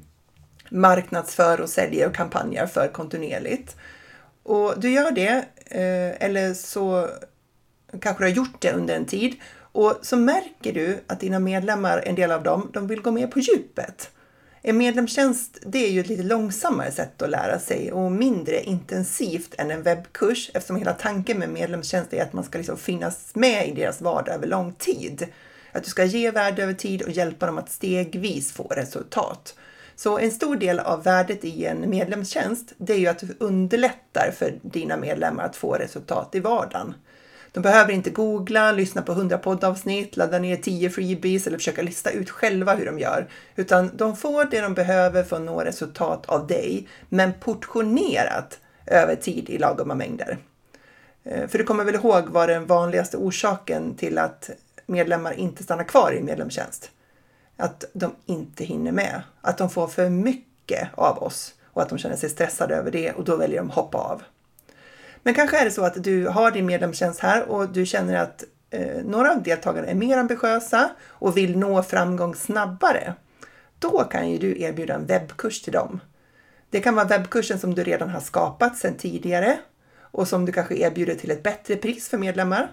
marknadsför 0.71 1.61
och 1.61 1.69
säljer 1.69 2.09
och 2.09 2.15
kampanjer 2.15 2.67
för 2.67 2.89
kontinuerligt. 2.89 3.77
Och 4.43 4.81
du 4.81 4.91
gör 4.91 5.11
det, 5.11 5.45
eh, 5.67 6.27
eller 6.27 6.55
så 6.55 7.09
kanske 8.01 8.25
du 8.25 8.29
har 8.29 8.37
gjort 8.37 8.61
det 8.61 8.73
under 8.73 8.97
en 8.97 9.07
tid 9.07 9.37
och 9.73 9.99
så 10.03 10.17
märker 10.17 10.73
du 10.73 11.01
att 11.07 11.21
dina 11.21 11.39
medlemmar, 11.39 12.03
en 12.07 12.15
del 12.15 12.33
av 12.33 12.43
dem, 12.43 12.71
de 12.73 12.87
vill 12.87 13.03
gå 13.03 13.11
mer 13.11 13.27
på 13.27 13.39
djupet. 13.39 14.11
En 14.63 14.79
medlemstjänst 14.79 15.59
det 15.67 15.87
är 15.87 15.91
ju 15.91 16.01
ett 16.01 16.09
lite 16.09 16.23
långsammare 16.23 16.91
sätt 16.91 17.23
att 17.23 17.31
lära 17.31 17.59
sig 17.59 17.93
och 17.93 18.13
mindre 18.13 18.63
intensivt 18.63 19.55
än 19.59 19.71
en 19.71 19.83
webbkurs 19.83 20.51
eftersom 20.55 20.77
hela 20.77 20.93
tanken 20.93 21.39
med 21.39 21.49
medlemstjänst 21.49 22.13
är 22.13 22.23
att 22.23 22.33
man 22.33 22.45
ska 22.45 22.59
liksom 22.59 22.77
finnas 22.77 23.35
med 23.35 23.69
i 23.69 23.73
deras 23.73 24.01
vardag 24.01 24.35
över 24.35 24.47
lång 24.47 24.73
tid. 24.73 25.27
Att 25.73 25.85
du 25.85 25.91
ska 25.91 26.05
ge 26.05 26.31
värde 26.31 26.63
över 26.63 26.75
tid 26.75 27.03
och 27.03 27.11
hjälpa 27.11 27.47
dem 27.47 27.59
att 27.59 27.71
stegvis 27.71 28.53
få 28.53 28.65
resultat. 28.65 29.55
Så 29.97 30.19
en 30.19 30.31
stor 30.31 30.57
del 30.57 30.79
av 30.79 31.03
värdet 31.03 31.45
i 31.45 31.65
en 31.65 31.91
medlemstjänst, 31.91 32.73
det 32.77 32.93
är 32.93 32.99
ju 32.99 33.07
att 33.07 33.19
du 33.19 33.37
underlättar 33.39 34.35
för 34.39 34.59
dina 34.63 34.97
medlemmar 34.97 35.45
att 35.45 35.57
få 35.57 35.75
resultat 35.75 36.35
i 36.35 36.41
vardagen. 36.41 36.95
De 37.53 37.61
behöver 37.61 37.93
inte 37.93 38.11
googla, 38.11 38.73
lyssna 38.73 39.03
på 39.03 39.13
100 39.13 39.39
poddavsnitt, 39.39 40.17
ladda 40.17 40.39
ner 40.39 40.57
10 40.57 40.91
freebies 40.91 41.47
eller 41.47 41.59
försöka 41.59 41.83
lista 41.83 42.11
ut 42.11 42.31
själva 42.31 42.75
hur 42.75 42.87
de 42.87 42.99
gör, 42.99 43.29
utan 43.57 43.91
de 43.95 44.17
får 44.17 44.45
det 44.45 44.61
de 44.61 44.75
behöver 44.75 45.23
för 45.23 45.37
att 45.37 45.43
nå 45.43 45.61
resultat 45.61 46.27
av 46.27 46.47
dig, 46.47 46.89
men 47.09 47.33
portionerat 47.33 48.59
över 48.87 49.15
tid 49.15 49.51
i 49.51 49.59
lagoma 49.59 49.95
mängder. 49.95 50.39
Eh, 51.25 51.49
för 51.49 51.59
du 51.59 51.65
kommer 51.65 51.85
väl 51.85 51.95
ihåg 51.95 52.29
vad 52.29 52.49
den 52.49 52.67
vanligaste 52.67 53.17
orsaken 53.17 53.95
till 53.95 54.19
att 54.19 54.51
medlemmar 54.87 55.33
inte 55.33 55.63
stannar 55.63 55.85
kvar 55.85 56.13
i 56.13 56.23
medlemstjänst? 56.23 56.91
att 57.61 57.85
de 57.93 58.15
inte 58.27 58.65
hinner 58.65 58.93
med. 58.93 59.23
Att 59.41 59.59
de 59.59 59.71
får 59.71 59.89
för 59.89 60.11
mycket 60.11 60.89
av 60.95 61.23
oss 61.23 61.55
och 61.65 61.83
att 61.83 61.89
de 61.89 61.99
känner 61.99 62.17
sig 62.17 62.31
stressade 62.31 62.75
över 62.77 62.91
det 62.91 63.13
och 63.13 63.25
då 63.25 63.37
väljer 63.37 63.59
de 63.59 63.71
hoppa 63.71 63.99
av. 63.99 64.23
Men 65.23 65.35
kanske 65.35 65.61
är 65.61 65.65
det 65.65 65.71
så 65.71 65.85
att 65.85 66.05
du 66.05 66.27
har 66.27 66.51
din 66.51 66.67
medlemstjänst 66.67 67.21
här 67.21 67.49
och 67.49 67.69
du 67.69 67.87
känner 67.87 68.15
att 68.15 68.45
eh, 68.71 69.05
några 69.05 69.33
av 69.33 69.43
deltagarna 69.43 69.87
är 69.89 69.95
mer 69.95 70.19
ambitiösa 70.19 70.91
och 71.09 71.37
vill 71.37 71.59
nå 71.59 71.83
framgång 71.83 72.35
snabbare. 72.35 73.15
Då 73.79 74.05
kan 74.05 74.31
ju 74.31 74.39
du 74.39 74.61
erbjuda 74.61 74.95
en 74.95 75.07
webbkurs 75.07 75.63
till 75.63 75.73
dem. 75.73 76.01
Det 76.71 76.81
kan 76.81 76.95
vara 76.95 77.07
webbkursen 77.07 77.59
som 77.59 77.75
du 77.75 77.85
redan 77.85 78.09
har 78.09 78.21
skapat 78.21 78.79
sedan 78.79 78.95
tidigare 78.95 79.59
och 80.01 80.29
som 80.29 80.47
du 80.47 80.53
kanske 80.53 80.75
erbjuder 80.75 81.15
till 81.15 81.31
ett 81.31 81.43
bättre 81.43 81.77
pris 81.77 82.09
för 82.09 82.19
medlemmar. 82.19 82.73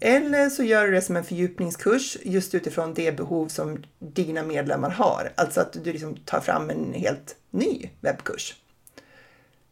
Eller 0.00 0.48
så 0.48 0.62
gör 0.62 0.86
du 0.86 0.92
det 0.92 1.00
som 1.00 1.16
en 1.16 1.24
fördjupningskurs 1.24 2.16
just 2.22 2.54
utifrån 2.54 2.94
det 2.94 3.16
behov 3.16 3.48
som 3.48 3.82
dina 3.98 4.42
medlemmar 4.42 4.90
har. 4.90 5.32
Alltså 5.34 5.60
att 5.60 5.72
du 5.84 5.92
liksom 5.92 6.16
tar 6.16 6.40
fram 6.40 6.70
en 6.70 6.92
helt 6.92 7.36
ny 7.50 7.90
webbkurs. 8.00 8.56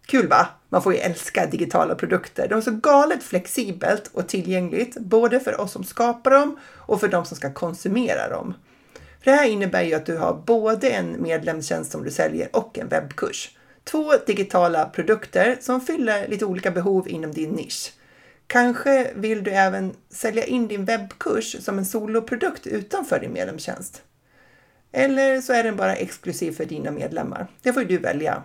Kul 0.06 0.28
va? 0.28 0.48
Man 0.68 0.82
får 0.82 0.94
ju 0.94 0.98
älska 0.98 1.46
digitala 1.46 1.94
produkter. 1.94 2.48
De 2.48 2.54
är 2.54 2.60
så 2.60 2.70
galet 2.70 3.22
flexibelt 3.22 4.10
och 4.12 4.28
tillgängligt, 4.28 4.98
både 4.98 5.40
för 5.40 5.60
oss 5.60 5.72
som 5.72 5.84
skapar 5.84 6.30
dem 6.30 6.58
och 6.76 7.00
för 7.00 7.08
de 7.08 7.24
som 7.24 7.36
ska 7.36 7.52
konsumera 7.52 8.28
dem. 8.28 8.54
För 9.24 9.30
det 9.30 9.36
här 9.36 9.48
innebär 9.48 9.82
ju 9.82 9.94
att 9.94 10.06
du 10.06 10.16
har 10.16 10.42
både 10.46 10.88
en 10.88 11.22
medlemstjänst 11.22 11.92
som 11.92 12.04
du 12.04 12.10
säljer 12.10 12.56
och 12.56 12.78
en 12.78 12.88
webbkurs. 12.88 13.56
Två 13.84 14.12
digitala 14.26 14.84
produkter 14.84 15.56
som 15.60 15.80
fyller 15.80 16.28
lite 16.28 16.44
olika 16.44 16.70
behov 16.70 17.08
inom 17.08 17.32
din 17.32 17.50
nisch. 17.50 17.92
Kanske 18.46 19.10
vill 19.14 19.44
du 19.44 19.50
även 19.50 19.94
sälja 20.10 20.44
in 20.44 20.68
din 20.68 20.84
webbkurs 20.84 21.56
som 21.64 21.78
en 21.78 21.86
soloprodukt 21.86 22.66
utanför 22.66 23.20
din 23.20 23.32
medlemstjänst. 23.32 24.02
Eller 24.92 25.40
så 25.40 25.52
är 25.52 25.64
den 25.64 25.76
bara 25.76 25.94
exklusiv 25.96 26.52
för 26.52 26.64
dina 26.64 26.90
medlemmar. 26.90 27.46
Det 27.62 27.72
får 27.72 27.84
du 27.84 27.98
välja. 27.98 28.42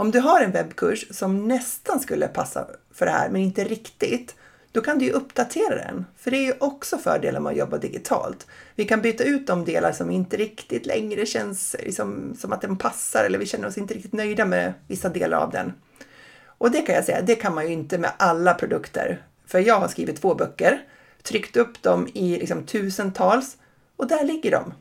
Om 0.00 0.10
du 0.10 0.20
har 0.20 0.40
en 0.40 0.50
webbkurs 0.50 1.06
som 1.10 1.48
nästan 1.48 2.00
skulle 2.00 2.28
passa 2.28 2.66
för 2.94 3.06
det 3.06 3.12
här, 3.12 3.28
men 3.28 3.40
inte 3.40 3.64
riktigt, 3.64 4.36
då 4.72 4.80
kan 4.80 4.98
du 4.98 5.04
ju 5.04 5.12
uppdatera 5.12 5.74
den. 5.74 6.06
För 6.16 6.30
det 6.30 6.36
är 6.36 6.46
ju 6.46 6.54
också 6.60 6.98
fördelar 6.98 7.40
med 7.40 7.50
att 7.50 7.58
jobba 7.58 7.78
digitalt. 7.78 8.46
Vi 8.74 8.84
kan 8.84 9.00
byta 9.00 9.24
ut 9.24 9.46
de 9.46 9.64
delar 9.64 9.92
som 9.92 10.10
inte 10.10 10.36
riktigt 10.36 10.86
längre 10.86 11.26
känns 11.26 11.76
liksom, 11.78 12.36
som 12.38 12.52
att 12.52 12.60
den 12.60 12.76
passar 12.76 13.24
eller 13.24 13.38
vi 13.38 13.46
känner 13.46 13.68
oss 13.68 13.78
inte 13.78 13.94
riktigt 13.94 14.12
nöjda 14.12 14.44
med 14.44 14.72
vissa 14.86 15.08
delar 15.08 15.38
av 15.38 15.50
den. 15.50 15.72
Och 16.44 16.70
det 16.70 16.80
kan 16.80 16.94
jag 16.94 17.04
säga, 17.04 17.22
det 17.22 17.34
kan 17.34 17.54
man 17.54 17.66
ju 17.66 17.72
inte 17.72 17.98
med 17.98 18.12
alla 18.16 18.54
produkter. 18.54 19.22
För 19.46 19.58
jag 19.58 19.80
har 19.80 19.88
skrivit 19.88 20.20
två 20.20 20.34
böcker, 20.34 20.82
tryckt 21.22 21.56
upp 21.56 21.82
dem 21.82 22.08
i 22.14 22.38
liksom 22.38 22.66
tusentals 22.66 23.56
och 23.96 24.06
där 24.06 24.24
ligger 24.24 24.50
de. 24.50 24.72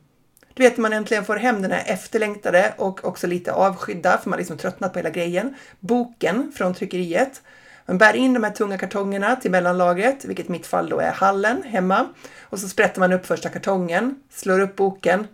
Du 0.60 0.66
vet 0.66 0.78
man 0.78 0.94
äntligen 0.94 1.26
får 1.26 1.36
hem 1.36 1.62
den 1.62 1.72
här 1.72 1.84
efterlängtade 1.86 2.74
och 2.78 3.06
också 3.06 3.28
lite 3.28 3.54
avskydda 3.54 4.18
för 4.18 4.30
man 4.30 4.34
har 4.34 4.38
liksom 4.38 4.58
tröttnat 4.58 4.94
på 4.94 5.00
hela 5.00 5.10
grejen. 5.10 5.56
Boken 5.80 6.52
från 6.56 6.74
tryckeriet. 6.74 7.42
Man 7.86 7.98
bär 7.98 8.16
in 8.16 8.34
de 8.34 8.44
här 8.44 8.52
tunga 8.52 8.78
kartongerna 8.78 9.36
till 9.36 9.52
mellanlagret, 9.52 10.26
vilket 10.26 10.50
i 10.50 10.52
mitt 10.52 10.68
fall 10.68 10.90
då 10.90 11.00
är 11.00 11.12
hallen 11.12 11.64
hemma. 11.64 12.08
Och 12.42 12.60
så 12.60 12.68
sprättar 12.68 13.00
man 13.00 13.14
upp 13.14 13.26
första 13.26 13.50
kartongen, 13.50 14.16
slår 14.30 14.60
upp 14.60 14.76
boken 14.76 15.28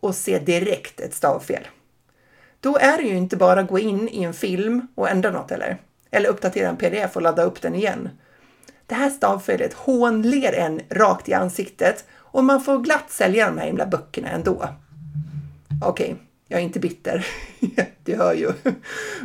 och 0.00 0.14
ser 0.14 0.40
direkt 0.40 1.00
ett 1.00 1.14
stavfel. 1.14 1.68
Då 2.60 2.76
är 2.76 2.96
det 2.96 3.04
ju 3.04 3.16
inte 3.16 3.36
bara 3.36 3.60
att 3.60 3.68
gå 3.68 3.78
in 3.78 4.08
i 4.08 4.22
en 4.22 4.34
film 4.34 4.86
och 4.94 5.10
ändra 5.10 5.30
något 5.30 5.50
eller? 5.50 5.76
Eller 6.10 6.28
uppdatera 6.28 6.68
en 6.68 6.76
pdf 6.76 7.16
och 7.16 7.22
ladda 7.22 7.42
upp 7.42 7.62
den 7.62 7.74
igen. 7.74 8.08
Det 8.86 8.94
här 8.94 9.10
stavfelet 9.10 9.74
hånler 9.74 10.52
en 10.52 10.80
rakt 10.90 11.28
i 11.28 11.34
ansiktet 11.34 12.04
och 12.32 12.44
man 12.44 12.60
får 12.60 12.78
glatt 12.78 13.10
sälja 13.10 13.46
de 13.46 13.58
här 13.58 13.66
himla 13.66 13.86
böckerna 13.86 14.28
ändå. 14.28 14.68
Okej, 15.82 16.12
okay, 16.12 16.16
jag 16.48 16.60
är 16.60 16.64
inte 16.64 16.80
bitter. 16.80 17.26
du 18.04 18.16
hör 18.16 18.34
ju. 18.34 18.52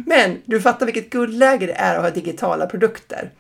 Men 0.06 0.42
du 0.46 0.62
fattar 0.62 0.86
vilket 0.86 1.10
guldläge 1.10 1.66
det 1.66 1.74
är 1.74 1.96
att 1.96 2.02
ha 2.02 2.10
digitala 2.10 2.68
produkter. 2.68 3.32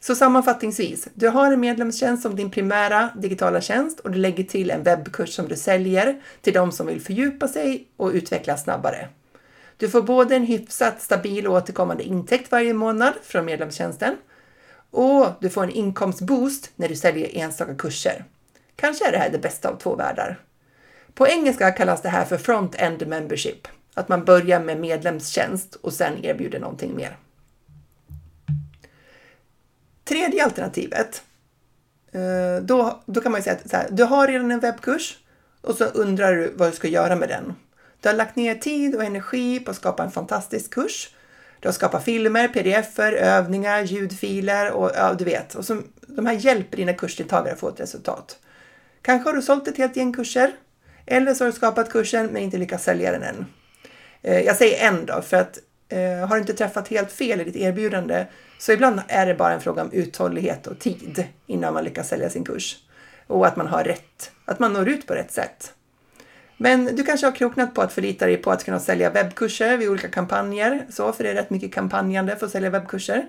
Så 0.00 0.14
sammanfattningsvis, 0.14 1.08
du 1.14 1.28
har 1.28 1.52
en 1.52 1.60
medlemstjänst 1.60 2.22
som 2.22 2.36
din 2.36 2.50
primära 2.50 3.10
digitala 3.16 3.60
tjänst 3.60 4.00
och 4.00 4.10
du 4.10 4.18
lägger 4.18 4.44
till 4.44 4.70
en 4.70 4.82
webbkurs 4.82 5.34
som 5.34 5.48
du 5.48 5.56
säljer 5.56 6.22
till 6.40 6.52
de 6.52 6.72
som 6.72 6.86
vill 6.86 7.00
fördjupa 7.00 7.48
sig 7.48 7.86
och 7.96 8.10
utvecklas 8.10 8.62
snabbare. 8.62 9.08
Du 9.76 9.88
får 9.88 10.02
både 10.02 10.36
en 10.36 10.46
hyfsat 10.46 11.02
stabil 11.02 11.46
och 11.46 11.54
återkommande 11.54 12.04
intäkt 12.04 12.52
varje 12.52 12.74
månad 12.74 13.12
från 13.22 13.44
medlemstjänsten 13.44 14.16
och 14.90 15.26
du 15.40 15.50
får 15.50 15.62
en 15.64 15.70
inkomstboost 15.70 16.70
när 16.76 16.88
du 16.88 16.96
säljer 16.96 17.30
enstaka 17.32 17.74
kurser. 17.74 18.24
Kanske 18.76 19.08
är 19.08 19.12
det 19.12 19.18
här 19.18 19.30
det 19.30 19.38
bästa 19.38 19.68
av 19.68 19.76
två 19.76 19.94
världar. 19.94 20.40
På 21.14 21.28
engelska 21.28 21.70
kallas 21.70 22.02
det 22.02 22.08
här 22.08 22.24
för 22.24 22.36
front-end 22.36 23.06
membership, 23.06 23.68
att 23.94 24.08
man 24.08 24.24
börjar 24.24 24.60
med 24.60 24.80
medlemstjänst 24.80 25.74
och 25.74 25.92
sen 25.92 26.24
erbjuder 26.24 26.60
någonting 26.60 26.96
mer. 26.96 27.16
Tredje 30.04 30.44
alternativet, 30.44 31.22
eh, 32.12 32.62
då, 32.62 33.02
då 33.06 33.20
kan 33.20 33.32
man 33.32 33.40
ju 33.40 33.42
säga 33.42 33.56
att 33.64 33.72
här, 33.72 33.86
du 33.90 34.04
har 34.04 34.28
redan 34.28 34.50
en 34.50 34.60
webbkurs 34.60 35.18
och 35.60 35.74
så 35.74 35.84
undrar 35.84 36.34
du 36.34 36.52
vad 36.56 36.70
du 36.70 36.76
ska 36.76 36.88
göra 36.88 37.16
med 37.16 37.28
den. 37.28 37.54
Du 38.00 38.08
har 38.08 38.16
lagt 38.16 38.36
ner 38.36 38.54
tid 38.54 38.94
och 38.94 39.04
energi 39.04 39.60
på 39.60 39.70
att 39.70 39.76
skapa 39.76 40.04
en 40.04 40.10
fantastisk 40.10 40.70
kurs. 40.70 41.10
Du 41.60 41.68
har 41.68 41.72
skapat 41.72 42.04
filmer, 42.04 42.48
pdf-er, 42.48 43.12
övningar, 43.12 43.82
ljudfiler 43.82 44.70
och 44.70 44.90
ja, 44.94 45.14
du 45.14 45.24
vet. 45.24 45.54
Och 45.54 45.64
som, 45.64 45.84
de 46.00 46.26
här 46.26 46.34
hjälper 46.34 46.76
dina 46.76 46.92
kursdeltagare 46.92 47.52
att 47.52 47.60
få 47.60 47.68
ett 47.68 47.80
resultat. 47.80 48.38
Kanske 49.04 49.28
har 49.28 49.34
du 49.34 49.42
sålt 49.42 49.68
ett 49.68 49.78
helt 49.78 49.96
gäng 49.96 50.12
kurser 50.12 50.52
eller 51.06 51.34
så 51.34 51.44
har 51.44 51.50
du 51.50 51.56
skapat 51.56 51.90
kursen 51.90 52.26
men 52.26 52.42
inte 52.42 52.58
lyckats 52.58 52.84
sälja 52.84 53.12
den 53.12 53.22
än. 53.22 53.46
Eh, 54.22 54.40
jag 54.40 54.56
säger 54.56 54.88
en 54.88 55.06
då, 55.06 55.22
för 55.22 55.36
att 55.36 55.58
eh, 55.88 56.28
har 56.28 56.34
du 56.34 56.40
inte 56.40 56.54
träffat 56.54 56.88
helt 56.88 57.12
fel 57.12 57.40
i 57.40 57.44
ditt 57.44 57.56
erbjudande 57.56 58.26
så 58.58 58.72
ibland 58.72 59.00
är 59.08 59.26
det 59.26 59.34
bara 59.34 59.52
en 59.52 59.60
fråga 59.60 59.82
om 59.82 59.92
uthållighet 59.92 60.66
och 60.66 60.78
tid 60.78 61.24
innan 61.46 61.74
man 61.74 61.84
lyckas 61.84 62.08
sälja 62.08 62.30
sin 62.30 62.44
kurs. 62.44 62.76
Och 63.26 63.46
att 63.46 63.56
man 63.56 63.66
har 63.66 63.84
rätt, 63.84 64.32
att 64.44 64.58
man 64.58 64.72
når 64.72 64.88
ut 64.88 65.06
på 65.06 65.14
rätt 65.14 65.32
sätt. 65.32 65.72
Men 66.56 66.96
du 66.96 67.04
kanske 67.04 67.26
har 67.26 67.32
kroknat 67.32 67.74
på 67.74 67.82
att 67.82 67.92
förlita 67.92 68.26
dig 68.26 68.36
på 68.36 68.50
att 68.50 68.64
kunna 68.64 68.80
sälja 68.80 69.10
webbkurser 69.10 69.76
vid 69.76 69.88
olika 69.88 70.08
kampanjer, 70.08 70.86
så, 70.90 71.12
för 71.12 71.24
det 71.24 71.30
är 71.30 71.34
rätt 71.34 71.50
mycket 71.50 71.74
kampanjande 71.74 72.36
för 72.36 72.46
att 72.46 72.52
sälja 72.52 72.70
webbkurser. 72.70 73.26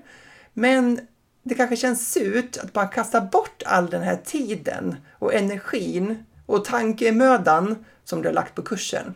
Men 0.54 1.00
det 1.48 1.56
kanske 1.56 1.76
känns 1.76 2.12
surt 2.12 2.58
att 2.58 2.74
bara 2.74 2.88
kasta 2.88 3.22
bort 3.22 3.64
all 3.66 3.90
den 3.90 4.02
här 4.02 4.18
tiden 4.26 4.96
och 5.20 5.34
energin 5.34 6.24
och 6.46 6.66
tankemödan 6.66 7.86
som 8.04 8.22
du 8.22 8.28
har 8.28 8.34
lagt 8.34 8.56
på 8.56 8.62
kursen. 8.62 9.16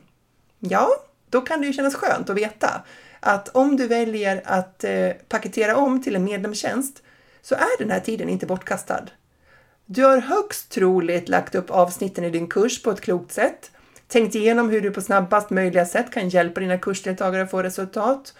Ja, 0.59 0.89
då 1.29 1.41
kan 1.41 1.61
det 1.61 1.67
ju 1.67 1.73
kännas 1.73 1.95
skönt 1.95 2.29
att 2.29 2.37
veta 2.37 2.81
att 3.19 3.49
om 3.49 3.77
du 3.77 3.87
väljer 3.87 4.41
att 4.45 4.83
eh, 4.83 5.09
paketera 5.29 5.75
om 5.75 6.03
till 6.03 6.15
en 6.15 6.23
medlemstjänst 6.23 7.03
så 7.41 7.55
är 7.55 7.77
den 7.79 7.91
här 7.91 7.99
tiden 7.99 8.29
inte 8.29 8.45
bortkastad. 8.45 9.05
Du 9.85 10.03
har 10.03 10.17
högst 10.17 10.69
troligt 10.69 11.29
lagt 11.29 11.55
upp 11.55 11.69
avsnitten 11.71 12.23
i 12.23 12.29
din 12.29 12.47
kurs 12.47 12.83
på 12.83 12.91
ett 12.91 13.01
klokt 13.01 13.31
sätt, 13.31 13.71
tänkt 14.07 14.35
igenom 14.35 14.69
hur 14.69 14.81
du 14.81 14.91
på 14.91 15.01
snabbast 15.01 15.49
möjliga 15.49 15.85
sätt 15.85 16.11
kan 16.11 16.29
hjälpa 16.29 16.59
dina 16.59 16.77
kursdeltagare 16.77 17.43
att 17.43 17.51
få 17.51 17.63
resultat 17.63 18.33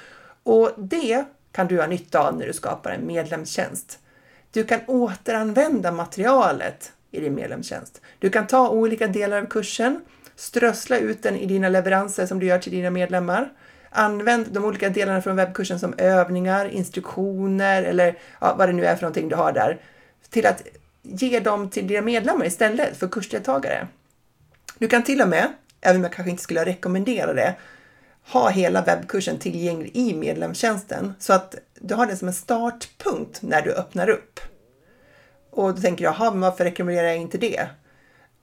och 0.43 0.71
det 0.77 1.25
kan 1.51 1.67
du 1.67 1.79
ha 1.79 1.87
nytta 1.87 2.19
av 2.19 2.37
när 2.37 2.47
du 2.47 2.53
skapar 2.53 2.91
en 2.91 3.07
medlemstjänst. 3.07 3.99
Du 4.51 4.63
kan 4.63 4.79
återanvända 4.87 5.91
materialet 5.91 6.91
i 7.11 7.19
din 7.19 7.35
medlemstjänst. 7.35 8.01
Du 8.19 8.29
kan 8.29 8.47
ta 8.47 8.69
olika 8.69 9.07
delar 9.07 9.41
av 9.41 9.45
kursen, 9.45 10.01
strössla 10.35 10.97
ut 10.97 11.23
den 11.23 11.35
i 11.35 11.45
dina 11.45 11.69
leveranser 11.69 12.25
som 12.25 12.39
du 12.39 12.45
gör 12.45 12.59
till 12.59 12.71
dina 12.71 12.89
medlemmar. 12.89 13.49
Använd 13.89 14.47
de 14.51 14.65
olika 14.65 14.89
delarna 14.89 15.21
från 15.21 15.35
webbkursen 15.35 15.79
som 15.79 15.93
övningar, 15.97 16.65
instruktioner 16.65 17.83
eller 17.83 18.17
ja, 18.41 18.55
vad 18.57 18.69
det 18.69 18.73
nu 18.73 18.85
är 18.85 18.95
för 18.95 19.01
någonting 19.01 19.29
du 19.29 19.35
har 19.35 19.51
där 19.51 19.81
till 20.29 20.45
att 20.45 20.63
ge 21.01 21.39
dem 21.39 21.69
till 21.69 21.87
dina 21.87 22.01
medlemmar 22.01 22.45
istället 22.45 22.97
för 22.97 23.07
kursdeltagare. 23.07 23.87
Du 24.77 24.87
kan 24.87 25.03
till 25.03 25.21
och 25.21 25.27
med, 25.27 25.47
även 25.81 25.97
om 25.97 26.03
jag 26.03 26.13
kanske 26.13 26.31
inte 26.31 26.43
skulle 26.43 26.65
rekommendera 26.65 27.33
det, 27.33 27.55
ha 28.31 28.49
hela 28.49 28.81
webbkursen 28.81 29.39
tillgänglig 29.39 29.91
i 29.93 30.13
medlemstjänsten 30.13 31.13
så 31.19 31.33
att 31.33 31.55
du 31.79 31.95
har 31.95 32.05
den 32.05 32.17
som 32.17 32.27
en 32.27 32.33
startpunkt 32.33 33.41
när 33.41 33.61
du 33.61 33.73
öppnar 33.73 34.09
upp. 34.09 34.39
Och 35.51 35.75
då 35.75 35.81
tänker 35.81 36.03
jag, 36.03 36.31
varför 36.33 36.63
rekommenderar 36.63 37.07
jag 37.07 37.17
inte 37.17 37.37
det? 37.37 37.67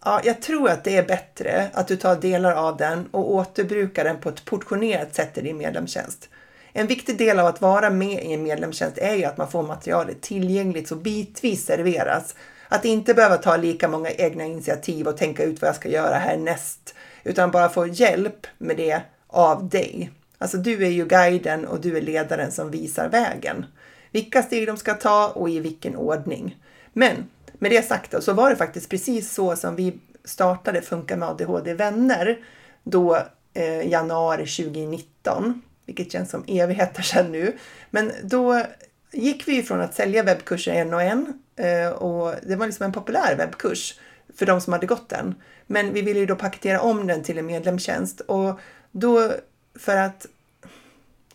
Ja, 0.04 0.20
jag 0.24 0.42
tror 0.42 0.70
att 0.70 0.84
det 0.84 0.96
är 0.96 1.02
bättre 1.02 1.70
att 1.72 1.88
du 1.88 1.96
tar 1.96 2.16
delar 2.16 2.52
av 2.52 2.76
den 2.76 3.06
och 3.10 3.34
återbrukar 3.34 4.04
den 4.04 4.20
på 4.20 4.28
ett 4.28 4.44
portionerat 4.44 5.14
sätt 5.14 5.38
i 5.38 5.40
din 5.40 5.56
medlemstjänst. 5.56 6.28
En 6.72 6.86
viktig 6.86 7.18
del 7.18 7.38
av 7.38 7.46
att 7.46 7.60
vara 7.60 7.90
med 7.90 8.24
i 8.24 8.32
en 8.32 8.42
medlemstjänst 8.42 8.98
är 8.98 9.14
ju 9.14 9.24
att 9.24 9.36
man 9.36 9.50
får 9.50 9.62
materialet 9.62 10.22
tillgängligt 10.22 10.88
så 10.88 10.96
bitvis 10.96 11.64
serveras. 11.64 12.34
Att 12.68 12.84
inte 12.84 13.14
behöva 13.14 13.36
ta 13.36 13.56
lika 13.56 13.88
många 13.88 14.10
egna 14.10 14.44
initiativ 14.44 15.08
och 15.08 15.16
tänka 15.16 15.44
ut 15.44 15.60
vad 15.60 15.68
jag 15.68 15.76
ska 15.76 15.88
göra 15.88 16.14
härnäst, 16.14 16.94
utan 17.24 17.50
bara 17.50 17.68
få 17.68 17.86
hjälp 17.86 18.46
med 18.58 18.76
det 18.76 19.00
av 19.28 19.68
dig. 19.68 20.10
Alltså 20.38 20.56
du 20.56 20.84
är 20.84 20.90
ju 20.90 21.06
guiden 21.06 21.66
och 21.66 21.80
du 21.80 21.96
är 21.96 22.00
ledaren 22.00 22.52
som 22.52 22.70
visar 22.70 23.08
vägen. 23.08 23.66
Vilka 24.10 24.42
steg 24.42 24.66
de 24.66 24.76
ska 24.76 24.94
ta 24.94 25.28
och 25.28 25.50
i 25.50 25.60
vilken 25.60 25.96
ordning. 25.96 26.56
Men 26.92 27.30
med 27.52 27.70
det 27.70 27.82
sagt 27.82 28.10
då, 28.10 28.20
så 28.20 28.32
var 28.32 28.50
det 28.50 28.56
faktiskt 28.56 28.88
precis 28.88 29.32
så 29.32 29.56
som 29.56 29.76
vi 29.76 29.98
startade 30.24 30.82
Funka 30.82 31.16
med 31.16 31.28
ADHD 31.28 31.74
vänner 31.74 32.38
då 32.82 33.18
eh, 33.54 33.88
januari 33.88 34.46
2019, 34.46 35.62
vilket 35.86 36.12
känns 36.12 36.30
som 36.30 36.44
evigheter 36.46 37.02
sedan 37.02 37.32
nu. 37.32 37.56
Men 37.90 38.12
då 38.22 38.62
gick 39.12 39.48
vi 39.48 39.62
från 39.62 39.80
att 39.80 39.94
sälja 39.94 40.22
webbkurser 40.22 40.72
en 40.72 40.94
och 40.94 41.02
en 41.02 41.42
eh, 41.56 41.88
och 41.88 42.34
det 42.42 42.56
var 42.56 42.66
liksom 42.66 42.84
en 42.84 42.92
populär 42.92 43.36
webbkurs 43.36 44.00
för 44.34 44.46
de 44.46 44.60
som 44.60 44.72
hade 44.72 44.86
gått 44.86 45.08
den. 45.08 45.34
Men 45.66 45.92
vi 45.92 46.02
ville 46.02 46.20
ju 46.20 46.26
då 46.26 46.36
paketera 46.36 46.80
om 46.80 47.06
den 47.06 47.22
till 47.22 47.38
en 47.38 47.46
medlemstjänst 47.46 48.20
och 48.20 48.60
då 49.00 49.32
för 49.78 49.96
att, 49.96 50.26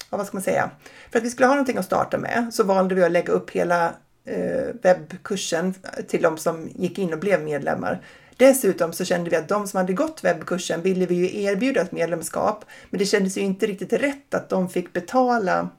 ja, 0.09 0.17
vad 0.17 0.27
ska 0.27 0.37
man 0.37 0.43
säga, 0.43 0.71
för 1.11 1.19
att 1.19 1.25
vi 1.25 1.29
skulle 1.29 1.47
ha 1.47 1.53
någonting 1.53 1.77
att 1.77 1.85
starta 1.85 2.17
med 2.17 2.49
så 2.51 2.63
valde 2.63 2.95
vi 2.95 3.03
att 3.03 3.11
lägga 3.11 3.33
upp 3.33 3.49
hela 3.49 3.93
eh, 4.25 4.75
webbkursen 4.81 5.73
till 6.07 6.21
de 6.21 6.37
som 6.37 6.69
gick 6.75 6.97
in 6.97 7.13
och 7.13 7.19
blev 7.19 7.43
medlemmar. 7.43 8.01
Dessutom 8.37 8.93
så 8.93 9.05
kände 9.05 9.29
vi 9.29 9.35
att 9.35 9.47
de 9.47 9.67
som 9.67 9.77
hade 9.77 9.93
gått 9.93 10.23
webbkursen 10.23 10.81
ville 10.81 11.05
vi 11.05 11.15
ju 11.15 11.43
erbjuda 11.43 11.81
ett 11.81 11.91
medlemskap, 11.91 12.65
men 12.89 12.99
det 12.99 13.05
kändes 13.05 13.37
ju 13.37 13.41
inte 13.41 13.65
riktigt 13.65 13.93
rätt 13.93 14.33
att 14.33 14.49
de 14.49 14.69
fick 14.69 14.93
betala 14.93 15.69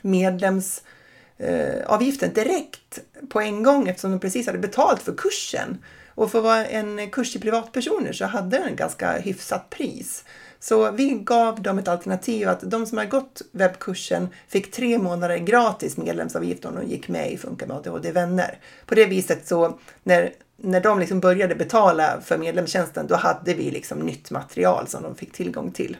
medlemsavgiften 0.00 2.28
eh, 2.28 2.34
direkt 2.34 3.00
på 3.28 3.40
en 3.40 3.62
gång 3.62 3.88
eftersom 3.88 4.10
de 4.10 4.20
precis 4.20 4.46
hade 4.46 4.58
betalt 4.58 5.02
för 5.02 5.14
kursen. 5.16 5.78
Och 6.16 6.30
för 6.30 6.38
att 6.38 6.44
vara 6.44 6.66
en 6.66 7.10
kurs 7.10 7.32
till 7.32 7.40
privatpersoner 7.40 8.12
så 8.12 8.24
hade 8.24 8.58
den 8.58 8.76
ganska 8.76 9.18
hyfsat 9.18 9.70
pris. 9.70 10.24
Så 10.60 10.90
vi 10.90 11.10
gav 11.10 11.62
dem 11.62 11.78
ett 11.78 11.88
alternativ 11.88 12.48
att 12.48 12.60
de 12.60 12.86
som 12.86 12.98
har 12.98 13.04
gått 13.04 13.42
webbkursen 13.52 14.28
fick 14.48 14.72
tre 14.72 14.98
månader 14.98 15.38
gratis 15.38 15.96
medlemsavgift 15.96 16.64
om 16.64 16.74
de 16.74 16.86
gick 16.86 17.08
med 17.08 17.32
i 17.32 17.36
Funka 17.36 17.66
med 17.66 17.76
ADHD 17.76 18.12
vänner. 18.12 18.58
På 18.86 18.94
det 18.94 19.06
viset 19.06 19.48
så 19.48 19.78
när, 20.02 20.32
när 20.56 20.80
de 20.80 20.98
liksom 20.98 21.20
började 21.20 21.54
betala 21.54 22.20
för 22.24 22.38
medlemstjänsten 22.38 23.06
då 23.06 23.16
hade 23.16 23.54
vi 23.54 23.70
liksom 23.70 23.98
nytt 23.98 24.30
material 24.30 24.86
som 24.88 25.02
de 25.02 25.14
fick 25.14 25.32
tillgång 25.32 25.72
till. 25.72 25.96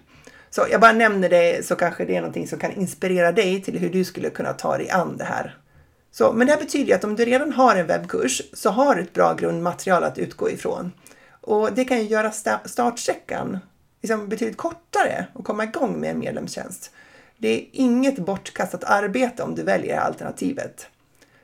Så 0.51 0.67
jag 0.71 0.81
bara 0.81 0.93
nämner 0.93 1.29
det 1.29 1.67
så 1.67 1.77
kanske 1.77 2.05
det 2.05 2.17
är 2.17 2.21
någonting 2.21 2.49
som 2.49 2.59
kan 2.59 2.73
inspirera 2.73 3.33
dig 3.33 3.63
till 3.63 3.79
hur 3.79 3.91
du 3.91 4.05
skulle 4.05 4.31
kunna 4.31 4.53
ta 4.53 4.79
dig 4.79 4.91
an 4.91 5.17
det 5.17 5.25
här. 5.25 5.57
Så, 6.11 6.33
men 6.33 6.47
det 6.47 6.53
här 6.53 6.61
betyder 6.61 6.95
att 6.95 7.05
om 7.05 7.17
du 7.17 7.25
redan 7.25 7.53
har 7.53 7.77
en 7.77 7.87
webbkurs 7.87 8.43
så 8.53 8.71
har 8.71 8.95
du 8.95 9.03
ett 9.03 9.13
bra 9.13 9.35
grundmaterial 9.35 10.05
att 10.05 10.19
utgå 10.19 10.51
ifrån. 10.51 10.93
Och 11.41 11.73
det 11.73 11.85
kan 11.85 11.99
ju 11.99 12.05
göra 12.05 12.33
startsträckan 12.65 13.59
liksom 14.07 14.29
betydligt 14.29 14.57
kortare 14.57 15.27
att 15.35 15.45
komma 15.45 15.65
igång 15.65 16.01
med 16.01 16.11
en 16.11 16.19
medlemstjänst. 16.19 16.91
Det 17.39 17.49
är 17.49 17.67
inget 17.73 18.19
bortkastat 18.19 18.85
arbete 18.85 19.43
om 19.43 19.55
du 19.55 19.63
väljer 19.63 19.89
det 19.89 20.01
här 20.01 20.07
alternativet. 20.07 20.87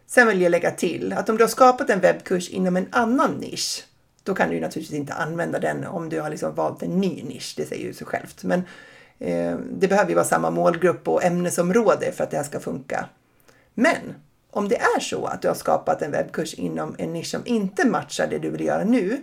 Sen 0.07 0.27
vill 0.29 0.41
jag 0.41 0.51
lägga 0.51 0.71
till 0.71 1.13
att 1.13 1.29
om 1.29 1.37
du 1.37 1.45
har 1.45 1.49
skapat 1.49 1.91
en 1.91 2.01
webbkurs 2.01 2.51
inom 2.51 2.77
en 2.77 2.87
annan 2.91 3.31
nisch, 3.31 3.85
då 4.23 4.35
kan 4.35 4.51
du 4.51 4.61
naturligtvis 4.61 4.99
inte 4.99 5.15
använda 5.15 5.59
den 5.59 5.87
om 5.87 6.09
du 6.09 6.21
har 6.21 6.31
liksom 6.31 6.55
valt 6.55 6.83
en 6.83 7.01
ny 7.01 7.23
nisch, 7.23 7.55
det 7.57 7.67
säger 7.67 7.85
ju 7.85 7.95
sig 7.95 8.07
självt. 8.07 8.45
Men 8.45 8.63
eh, 9.19 9.57
det 9.73 9.89
behöver 9.89 10.09
ju 10.09 10.15
vara 10.15 10.25
samma 10.25 10.51
målgrupp 10.51 11.09
och 11.09 11.25
ämnesområde 11.25 12.13
för 12.13 12.25
att 12.25 12.31
det 12.31 12.37
här 12.37 12.45
ska 12.45 12.61
funka. 12.61 13.09
Men 13.75 14.15
om 14.51 14.69
det 14.69 14.77
är 14.77 15.01
så 15.01 15.25
att 15.25 15.43
du 15.43 15.49
har 15.49 15.55
skapat 15.55 16.03
en 16.03 16.11
webbkurs 16.11 16.55
inom 16.55 16.95
en 16.99 17.13
nisch 17.13 17.31
som 17.31 17.43
inte 17.45 17.87
matchar 17.87 18.27
det 18.27 18.39
du 18.39 18.51
vill 18.51 18.67
göra 18.67 18.85
nu, 18.85 19.23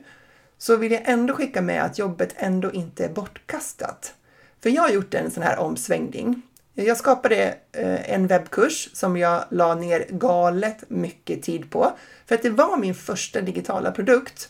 så 0.59 0.75
vill 0.75 0.91
jag 0.91 1.01
ändå 1.05 1.33
skicka 1.33 1.61
med 1.61 1.83
att 1.83 1.99
jobbet 1.99 2.35
ändå 2.37 2.71
inte 2.71 3.05
är 3.05 3.09
bortkastat. 3.09 4.13
För 4.59 4.69
jag 4.69 4.81
har 4.81 4.89
gjort 4.89 5.13
en 5.13 5.31
sån 5.31 5.43
här 5.43 5.59
omsvängning. 5.59 6.41
Jag 6.73 6.97
skapade 6.97 7.57
eh, 7.71 8.13
en 8.13 8.27
webbkurs 8.27 8.89
som 8.93 9.17
jag 9.17 9.45
la 9.49 9.75
ner 9.75 10.05
galet 10.09 10.83
mycket 10.87 11.43
tid 11.43 11.71
på. 11.71 11.91
För 12.25 12.35
att 12.35 12.41
det 12.41 12.49
var 12.49 12.77
min 12.77 12.95
första 12.95 13.41
digitala 13.41 13.91
produkt. 13.91 14.49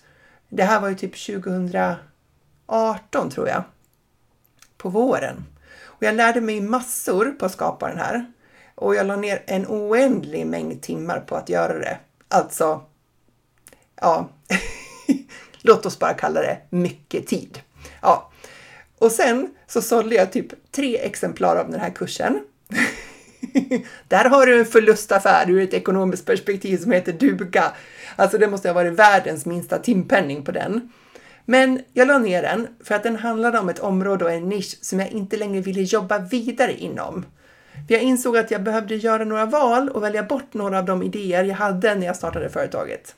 Det 0.50 0.64
här 0.64 0.82
var 0.82 0.90
ju 0.90 0.96
typ 0.96 1.26
2018 1.26 3.30
tror 3.30 3.48
jag. 3.48 3.64
På 4.78 4.90
våren. 4.90 5.46
Och 5.84 6.04
jag 6.04 6.16
lärde 6.16 6.42
mig 6.42 6.62
massor 6.62 7.32
på 7.32 7.46
att 7.46 7.52
skapa 7.52 7.88
den 7.88 7.98
här. 7.98 8.32
Och 8.76 8.96
jag 8.96 9.06
la 9.06 9.16
ner 9.16 9.44
en 9.46 9.68
oändlig 9.68 10.48
mängd 10.48 10.82
timmar 10.82 11.20
på 11.20 11.36
att 11.36 11.50
göra 11.50 11.80
det. 11.80 11.98
Alltså, 12.28 12.82
ja, 13.96 14.30
låt 15.62 15.86
oss 15.86 16.00
bara 16.00 16.14
kalla 16.14 16.42
det 16.42 16.58
mycket 16.70 17.28
tid. 17.28 17.60
Ja, 18.02 18.32
och 18.98 19.12
sen 19.12 19.56
så 19.68 19.82
sålde 19.82 20.16
jag 20.16 20.32
typ 20.32 20.72
tre 20.72 20.98
exemplar 20.98 21.56
av 21.56 21.72
den 21.72 21.80
här 21.80 21.90
kursen. 21.90 22.40
Där 24.08 24.30
har 24.30 24.46
du 24.46 24.60
en 24.60 24.66
förlustaffär 24.66 25.50
ur 25.50 25.62
ett 25.62 25.74
ekonomiskt 25.74 26.26
perspektiv 26.26 26.78
som 26.78 26.92
heter 26.92 27.14
duga. 27.14 27.72
Alltså 28.16 28.38
det 28.38 28.48
måste 28.48 28.70
ha 28.70 28.74
varit 28.74 28.94
världens 28.94 29.46
minsta 29.46 29.80
timpenning 29.80 30.44
på 30.44 30.52
den. 30.52 30.92
Men 31.46 31.82
jag 31.94 32.08
la 32.08 32.18
ner 32.18 32.42
den 32.42 32.68
för 32.84 32.96
att 32.96 33.04
den 33.04 33.16
handlade 33.16 33.60
om 33.60 33.70
ett 33.70 33.80
område 33.80 34.26
och 34.26 34.32
en 34.32 34.50
nisch 34.50 34.78
som 34.82 35.00
jag 35.00 35.10
inte 35.10 35.38
längre 35.38 35.62
ville 35.62 35.82
jobba 35.82 36.18
vidare 36.18 36.74
inom. 36.74 37.26
För 37.88 37.94
jag 37.94 38.02
insåg 38.02 38.38
att 38.38 38.52
jag 38.52 38.64
behövde 38.64 38.96
göra 38.96 39.26
några 39.26 39.46
val 39.46 39.90
och 39.90 40.04
välja 40.04 40.24
bort 40.24 40.54
några 40.54 40.80
av 40.80 40.86
de 40.86 41.04
idéer 41.04 41.44
jag 41.44 41.56
hade 41.56 41.96
när 41.96 42.08
jag 42.08 42.16
startade 42.16 42.50
företaget. 42.50 43.16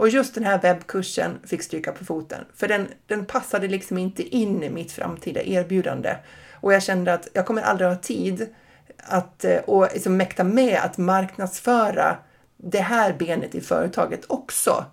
Och 0.00 0.08
just 0.08 0.34
den 0.34 0.44
här 0.44 0.60
webbkursen 0.60 1.38
fick 1.46 1.62
stryka 1.62 1.92
på 1.92 2.04
foten, 2.04 2.44
för 2.54 2.68
den, 2.68 2.88
den 3.06 3.24
passade 3.24 3.68
liksom 3.68 3.98
inte 3.98 4.22
in 4.22 4.62
i 4.62 4.70
mitt 4.70 4.92
framtida 4.92 5.42
erbjudande. 5.42 6.16
Och 6.54 6.72
jag 6.72 6.82
kände 6.82 7.14
att 7.14 7.28
jag 7.32 7.46
kommer 7.46 7.62
aldrig 7.62 7.88
ha 7.88 7.96
tid 7.96 8.54
att 8.96 9.44
eh, 9.44 9.56
och 9.56 9.88
liksom 9.92 10.16
mäkta 10.16 10.44
med 10.44 10.78
att 10.84 10.98
marknadsföra 10.98 12.16
det 12.56 12.80
här 12.80 13.12
benet 13.12 13.54
i 13.54 13.60
företaget 13.60 14.20
också. 14.28 14.84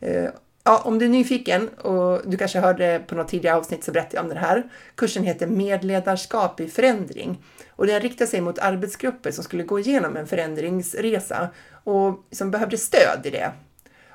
Eh, 0.00 0.28
ja, 0.64 0.82
om 0.84 0.98
du 0.98 1.04
är 1.04 1.08
nyfiken 1.08 1.68
och 1.68 2.20
du 2.24 2.36
kanske 2.36 2.60
hörde 2.60 3.02
på 3.06 3.14
något 3.14 3.28
tidigare 3.28 3.56
avsnitt 3.56 3.84
så 3.84 3.92
berättade 3.92 4.16
jag 4.16 4.22
om 4.22 4.28
den 4.28 4.38
här. 4.38 4.70
Kursen 4.94 5.24
heter 5.24 5.46
Medledarskap 5.46 6.60
i 6.60 6.68
förändring 6.68 7.44
och 7.70 7.86
den 7.86 8.00
riktar 8.00 8.26
sig 8.26 8.40
mot 8.40 8.58
arbetsgrupper 8.58 9.30
som 9.30 9.44
skulle 9.44 9.62
gå 9.62 9.78
igenom 9.78 10.16
en 10.16 10.26
förändringsresa 10.26 11.48
och 11.84 12.24
som 12.30 12.50
behövde 12.50 12.78
stöd 12.78 13.20
i 13.26 13.30
det. 13.30 13.52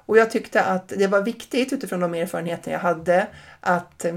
Och 0.06 0.18
jag 0.18 0.32
tyckte 0.32 0.64
att 0.64 0.88
det 0.88 1.08
var 1.08 1.22
viktigt 1.22 1.74
utifrån 1.74 2.00
de 2.00 2.14
erfarenheter 2.14 2.72
jag 2.72 2.80
hade 2.80 3.28
att 3.60 4.06
eh, 4.06 4.16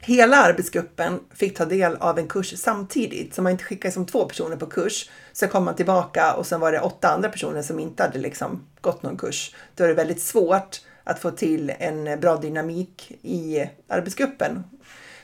hela 0.00 0.36
arbetsgruppen 0.36 1.20
fick 1.34 1.56
ta 1.56 1.64
del 1.64 1.96
av 1.96 2.18
en 2.18 2.28
kurs 2.28 2.58
samtidigt, 2.58 3.34
så 3.34 3.42
man 3.42 3.52
inte 3.52 3.64
skickade 3.64 3.92
som 3.92 4.06
två 4.06 4.24
personer 4.24 4.56
på 4.56 4.66
kurs. 4.66 5.10
Sen 5.32 5.48
kom 5.48 5.64
man 5.64 5.74
tillbaka 5.74 6.34
och 6.34 6.46
sen 6.46 6.60
var 6.60 6.72
det 6.72 6.80
åtta 6.80 7.08
andra 7.08 7.28
personer 7.28 7.62
som 7.62 7.78
inte 7.78 8.02
hade 8.02 8.18
liksom 8.18 8.66
gått 8.80 9.02
någon 9.02 9.16
kurs. 9.16 9.54
Då 9.74 9.84
är 9.84 9.88
det 9.88 9.94
väldigt 9.94 10.20
svårt 10.20 10.80
att 11.04 11.18
få 11.18 11.30
till 11.30 11.72
en 11.78 12.20
bra 12.20 12.36
dynamik 12.36 13.12
i 13.22 13.66
arbetsgruppen. 13.88 14.64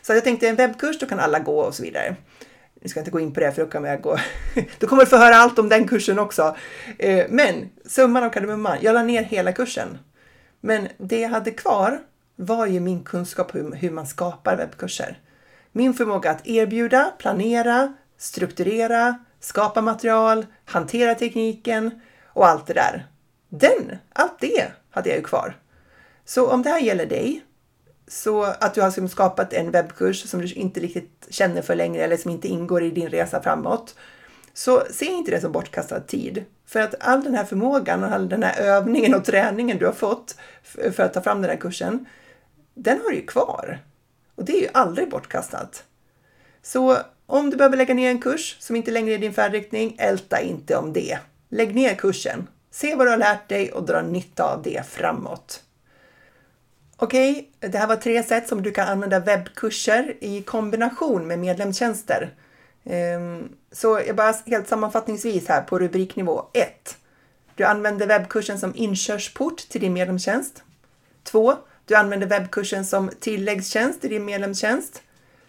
Så 0.03 0.13
jag 0.13 0.25
tänkte 0.25 0.49
en 0.49 0.57
webbkurs, 0.57 0.99
då 0.99 1.07
kan 1.07 1.21
alla 1.21 1.39
gå 1.39 1.61
och 1.61 1.75
så 1.75 1.83
vidare. 1.83 2.17
Vi 2.83 2.89
ska 2.89 3.01
inte 3.01 3.11
gå 3.11 3.21
in 3.21 3.33
på 3.33 3.41
det 3.41 3.53
för 3.53 3.65
då 3.65 3.71
kommer 3.71 3.89
jag 3.89 4.01
gå... 4.01 4.19
Du 4.79 4.87
kommer 4.87 5.05
få 5.05 5.17
höra 5.17 5.37
allt 5.37 5.59
om 5.59 5.69
den 5.69 5.89
kursen 5.89 6.19
också. 6.19 6.57
Eh, 6.99 7.27
men 7.29 7.71
summan 7.85 8.25
av 8.25 8.31
kardemumman, 8.31 8.79
jag 8.81 8.95
la 8.95 9.03
ner 9.03 9.23
hela 9.23 9.53
kursen. 9.53 9.99
Men 10.61 10.89
det 10.99 11.21
jag 11.21 11.29
hade 11.29 11.51
kvar 11.51 12.01
var 12.37 12.67
ju 12.67 12.81
min 12.81 13.05
kunskap 13.05 13.55
om 13.55 13.73
hur 13.73 13.91
man 13.91 14.07
skapar 14.07 14.57
webbkurser. 14.57 15.19
Min 15.73 15.95
förmåga 15.95 16.31
att 16.31 16.47
erbjuda, 16.47 17.13
planera, 17.19 17.95
strukturera, 18.19 19.19
skapa 19.41 19.81
material, 19.81 20.47
hantera 20.65 21.15
tekniken 21.15 22.01
och 22.27 22.47
allt 22.47 22.67
det 22.67 22.75
där. 22.75 23.07
Den, 23.49 23.99
allt 24.13 24.41
det 24.41 24.73
hade 24.91 25.09
jag 25.09 25.19
ju 25.19 25.25
kvar. 25.25 25.57
Så 26.25 26.51
om 26.51 26.63
det 26.63 26.71
här 26.71 26.81
gäller 26.81 27.07
dig, 27.07 27.45
så 28.13 28.43
att 28.43 28.75
du 28.75 28.81
har 28.81 28.89
liksom 28.89 29.09
skapat 29.09 29.53
en 29.53 29.71
webbkurs 29.71 30.29
som 30.29 30.41
du 30.41 30.53
inte 30.53 30.81
riktigt 30.81 31.27
känner 31.31 31.63
för 31.63 31.75
längre 31.75 32.05
eller 32.05 32.17
som 32.17 32.31
inte 32.31 32.49
ingår 32.49 32.83
i 32.83 32.91
din 32.91 33.09
resa 33.09 33.43
framåt. 33.43 33.95
Så 34.53 34.83
se 34.91 35.05
inte 35.05 35.31
det 35.31 35.41
som 35.41 35.53
bortkastad 35.53 36.01
tid. 36.01 36.45
För 36.67 36.81
att 36.81 36.95
all 37.01 37.25
den 37.25 37.35
här 37.35 37.45
förmågan 37.45 38.05
och 38.05 38.13
all 38.13 38.29
den 38.29 38.43
här 38.43 38.61
övningen 38.61 39.15
och 39.15 39.25
träningen 39.25 39.79
du 39.79 39.87
har 39.87 39.93
fått 39.93 40.37
för 40.65 41.01
att 41.01 41.15
ta 41.15 41.21
fram 41.21 41.43
den 41.43 41.51
här 41.51 41.57
kursen, 41.57 42.07
den 42.75 43.01
har 43.05 43.11
du 43.11 43.17
ju 43.17 43.27
kvar. 43.27 43.79
Och 44.35 44.45
det 44.45 44.53
är 44.53 44.61
ju 44.61 44.69
aldrig 44.73 45.11
bortkastat. 45.11 45.85
Så 46.63 46.97
om 47.27 47.51
du 47.51 47.57
behöver 47.57 47.77
lägga 47.77 47.95
ner 47.95 48.11
en 48.11 48.21
kurs 48.21 48.57
som 48.61 48.77
inte 48.77 48.91
längre 48.91 49.15
är 49.15 49.19
din 49.19 49.35
färdriktning, 49.35 49.97
älta 49.99 50.41
inte 50.41 50.77
om 50.77 50.93
det. 50.93 51.19
Lägg 51.49 51.75
ner 51.75 51.95
kursen. 51.95 52.47
Se 52.71 52.95
vad 52.95 53.07
du 53.07 53.11
har 53.11 53.19
lärt 53.19 53.49
dig 53.49 53.73
och 53.73 53.87
dra 53.87 54.03
nytta 54.03 54.45
av 54.45 54.63
det 54.63 54.87
framåt. 54.87 55.63
Okej, 57.03 57.31
okay, 57.31 57.71
det 57.71 57.79
här 57.79 57.87
var 57.87 57.97
tre 57.97 58.23
sätt 58.23 58.49
som 58.49 58.63
du 58.63 58.73
kan 58.73 58.89
använda 58.89 59.21
webbkurser 59.21 60.17
i 60.21 60.43
kombination 60.43 61.27
med 61.27 61.39
medlemstjänster. 61.39 62.35
Ehm, 62.85 63.49
så 63.73 64.01
jag 64.07 64.17
bara 64.17 64.35
helt 64.47 64.69
sammanfattningsvis 64.69 65.49
här 65.49 65.63
på 65.63 65.79
rubriknivå 65.79 66.45
1. 66.53 66.97
Du 67.55 67.65
använder 67.65 68.07
webbkursen 68.07 68.59
som 68.59 68.73
inkörsport 68.77 69.57
till 69.57 69.81
din 69.81 69.93
medlemstjänst. 69.93 70.63
2. 71.25 71.55
Du 71.85 71.95
använder 71.95 72.27
webbkursen 72.27 72.87
som 72.87 73.11
tilläggstjänst 73.21 74.01
till 74.01 74.11
din 74.11 74.25
medlemstjänst. 74.25 75.03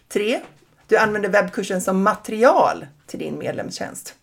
3. 0.08 0.40
Du 0.88 0.96
använder 0.96 1.28
webbkursen 1.28 1.80
som 1.80 2.02
material 2.02 2.86
till 3.06 3.18
din 3.18 3.38
medlemstjänst. 3.38 4.14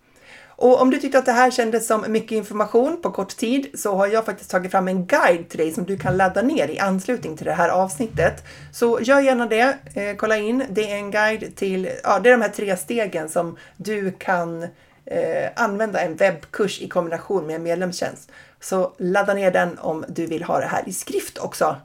Och 0.62 0.82
om 0.82 0.89
du 0.89 0.98
tyckte 0.98 1.17
att 1.17 1.26
det 1.26 1.32
här 1.32 1.52
kändes 1.52 1.88
som 1.88 2.06
mycket 2.08 2.32
information 2.32 3.02
på 3.02 3.12
kort 3.12 3.38
tid 3.38 3.67
så 3.74 3.96
har 3.96 4.08
jag 4.08 4.26
faktiskt 4.26 4.52
tagit 4.52 4.72
fram 4.72 4.88
en 4.88 5.06
guide 5.06 5.50
till 5.50 5.60
dig 5.60 5.72
som 5.72 5.86
du 5.86 5.98
kan 5.98 6.17
ladda 6.17 6.41
ner 6.41 6.67
i 6.67 6.80
anslutning 6.80 7.38
till 7.38 7.46
det 7.46 7.54
här 7.54 7.70
avsnittet. 7.70 8.44
Så 8.74 9.00
gör 9.02 9.20
gärna 9.20 9.46
det, 9.46 9.78
eh, 9.96 10.15
kolla 10.17 10.38
in. 10.38 10.63
Det 10.70 10.91
är 10.91 10.96
en 10.96 11.12
guide 11.12 11.56
till, 11.56 11.89
ja 12.04 12.20
det 12.20 12.30
är 12.30 12.32
de 12.32 12.41
här 12.41 12.50
tre 12.50 12.78
stegen 12.78 13.30
som 13.30 13.58
du 13.78 14.12
kan 14.12 14.63
eh, 15.06 15.50
använda 15.56 16.02
en 16.02 16.15
webbkurs 16.15 16.82
i 16.82 16.88
kombination 16.88 17.48
med 17.48 17.56
en 17.56 17.63
medlemstjänst. 17.63 18.32
Så 18.60 18.94
ladda 18.98 19.34
ner 19.34 19.52
den 19.52 19.80
om 19.80 20.06
du 20.08 20.26
vill 20.26 20.44
ha 20.44 20.60
det 20.60 20.67
här 20.67 20.84
i 20.86 20.94
skrift 20.94 21.38
också. 21.38 21.76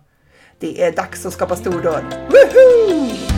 Det 0.59 0.83
är 0.83 0.93
dags 0.93 1.27
att 1.27 1.33
skapa 1.33 1.57
stordåd. 1.57 2.05
Woohoo! 2.29 3.36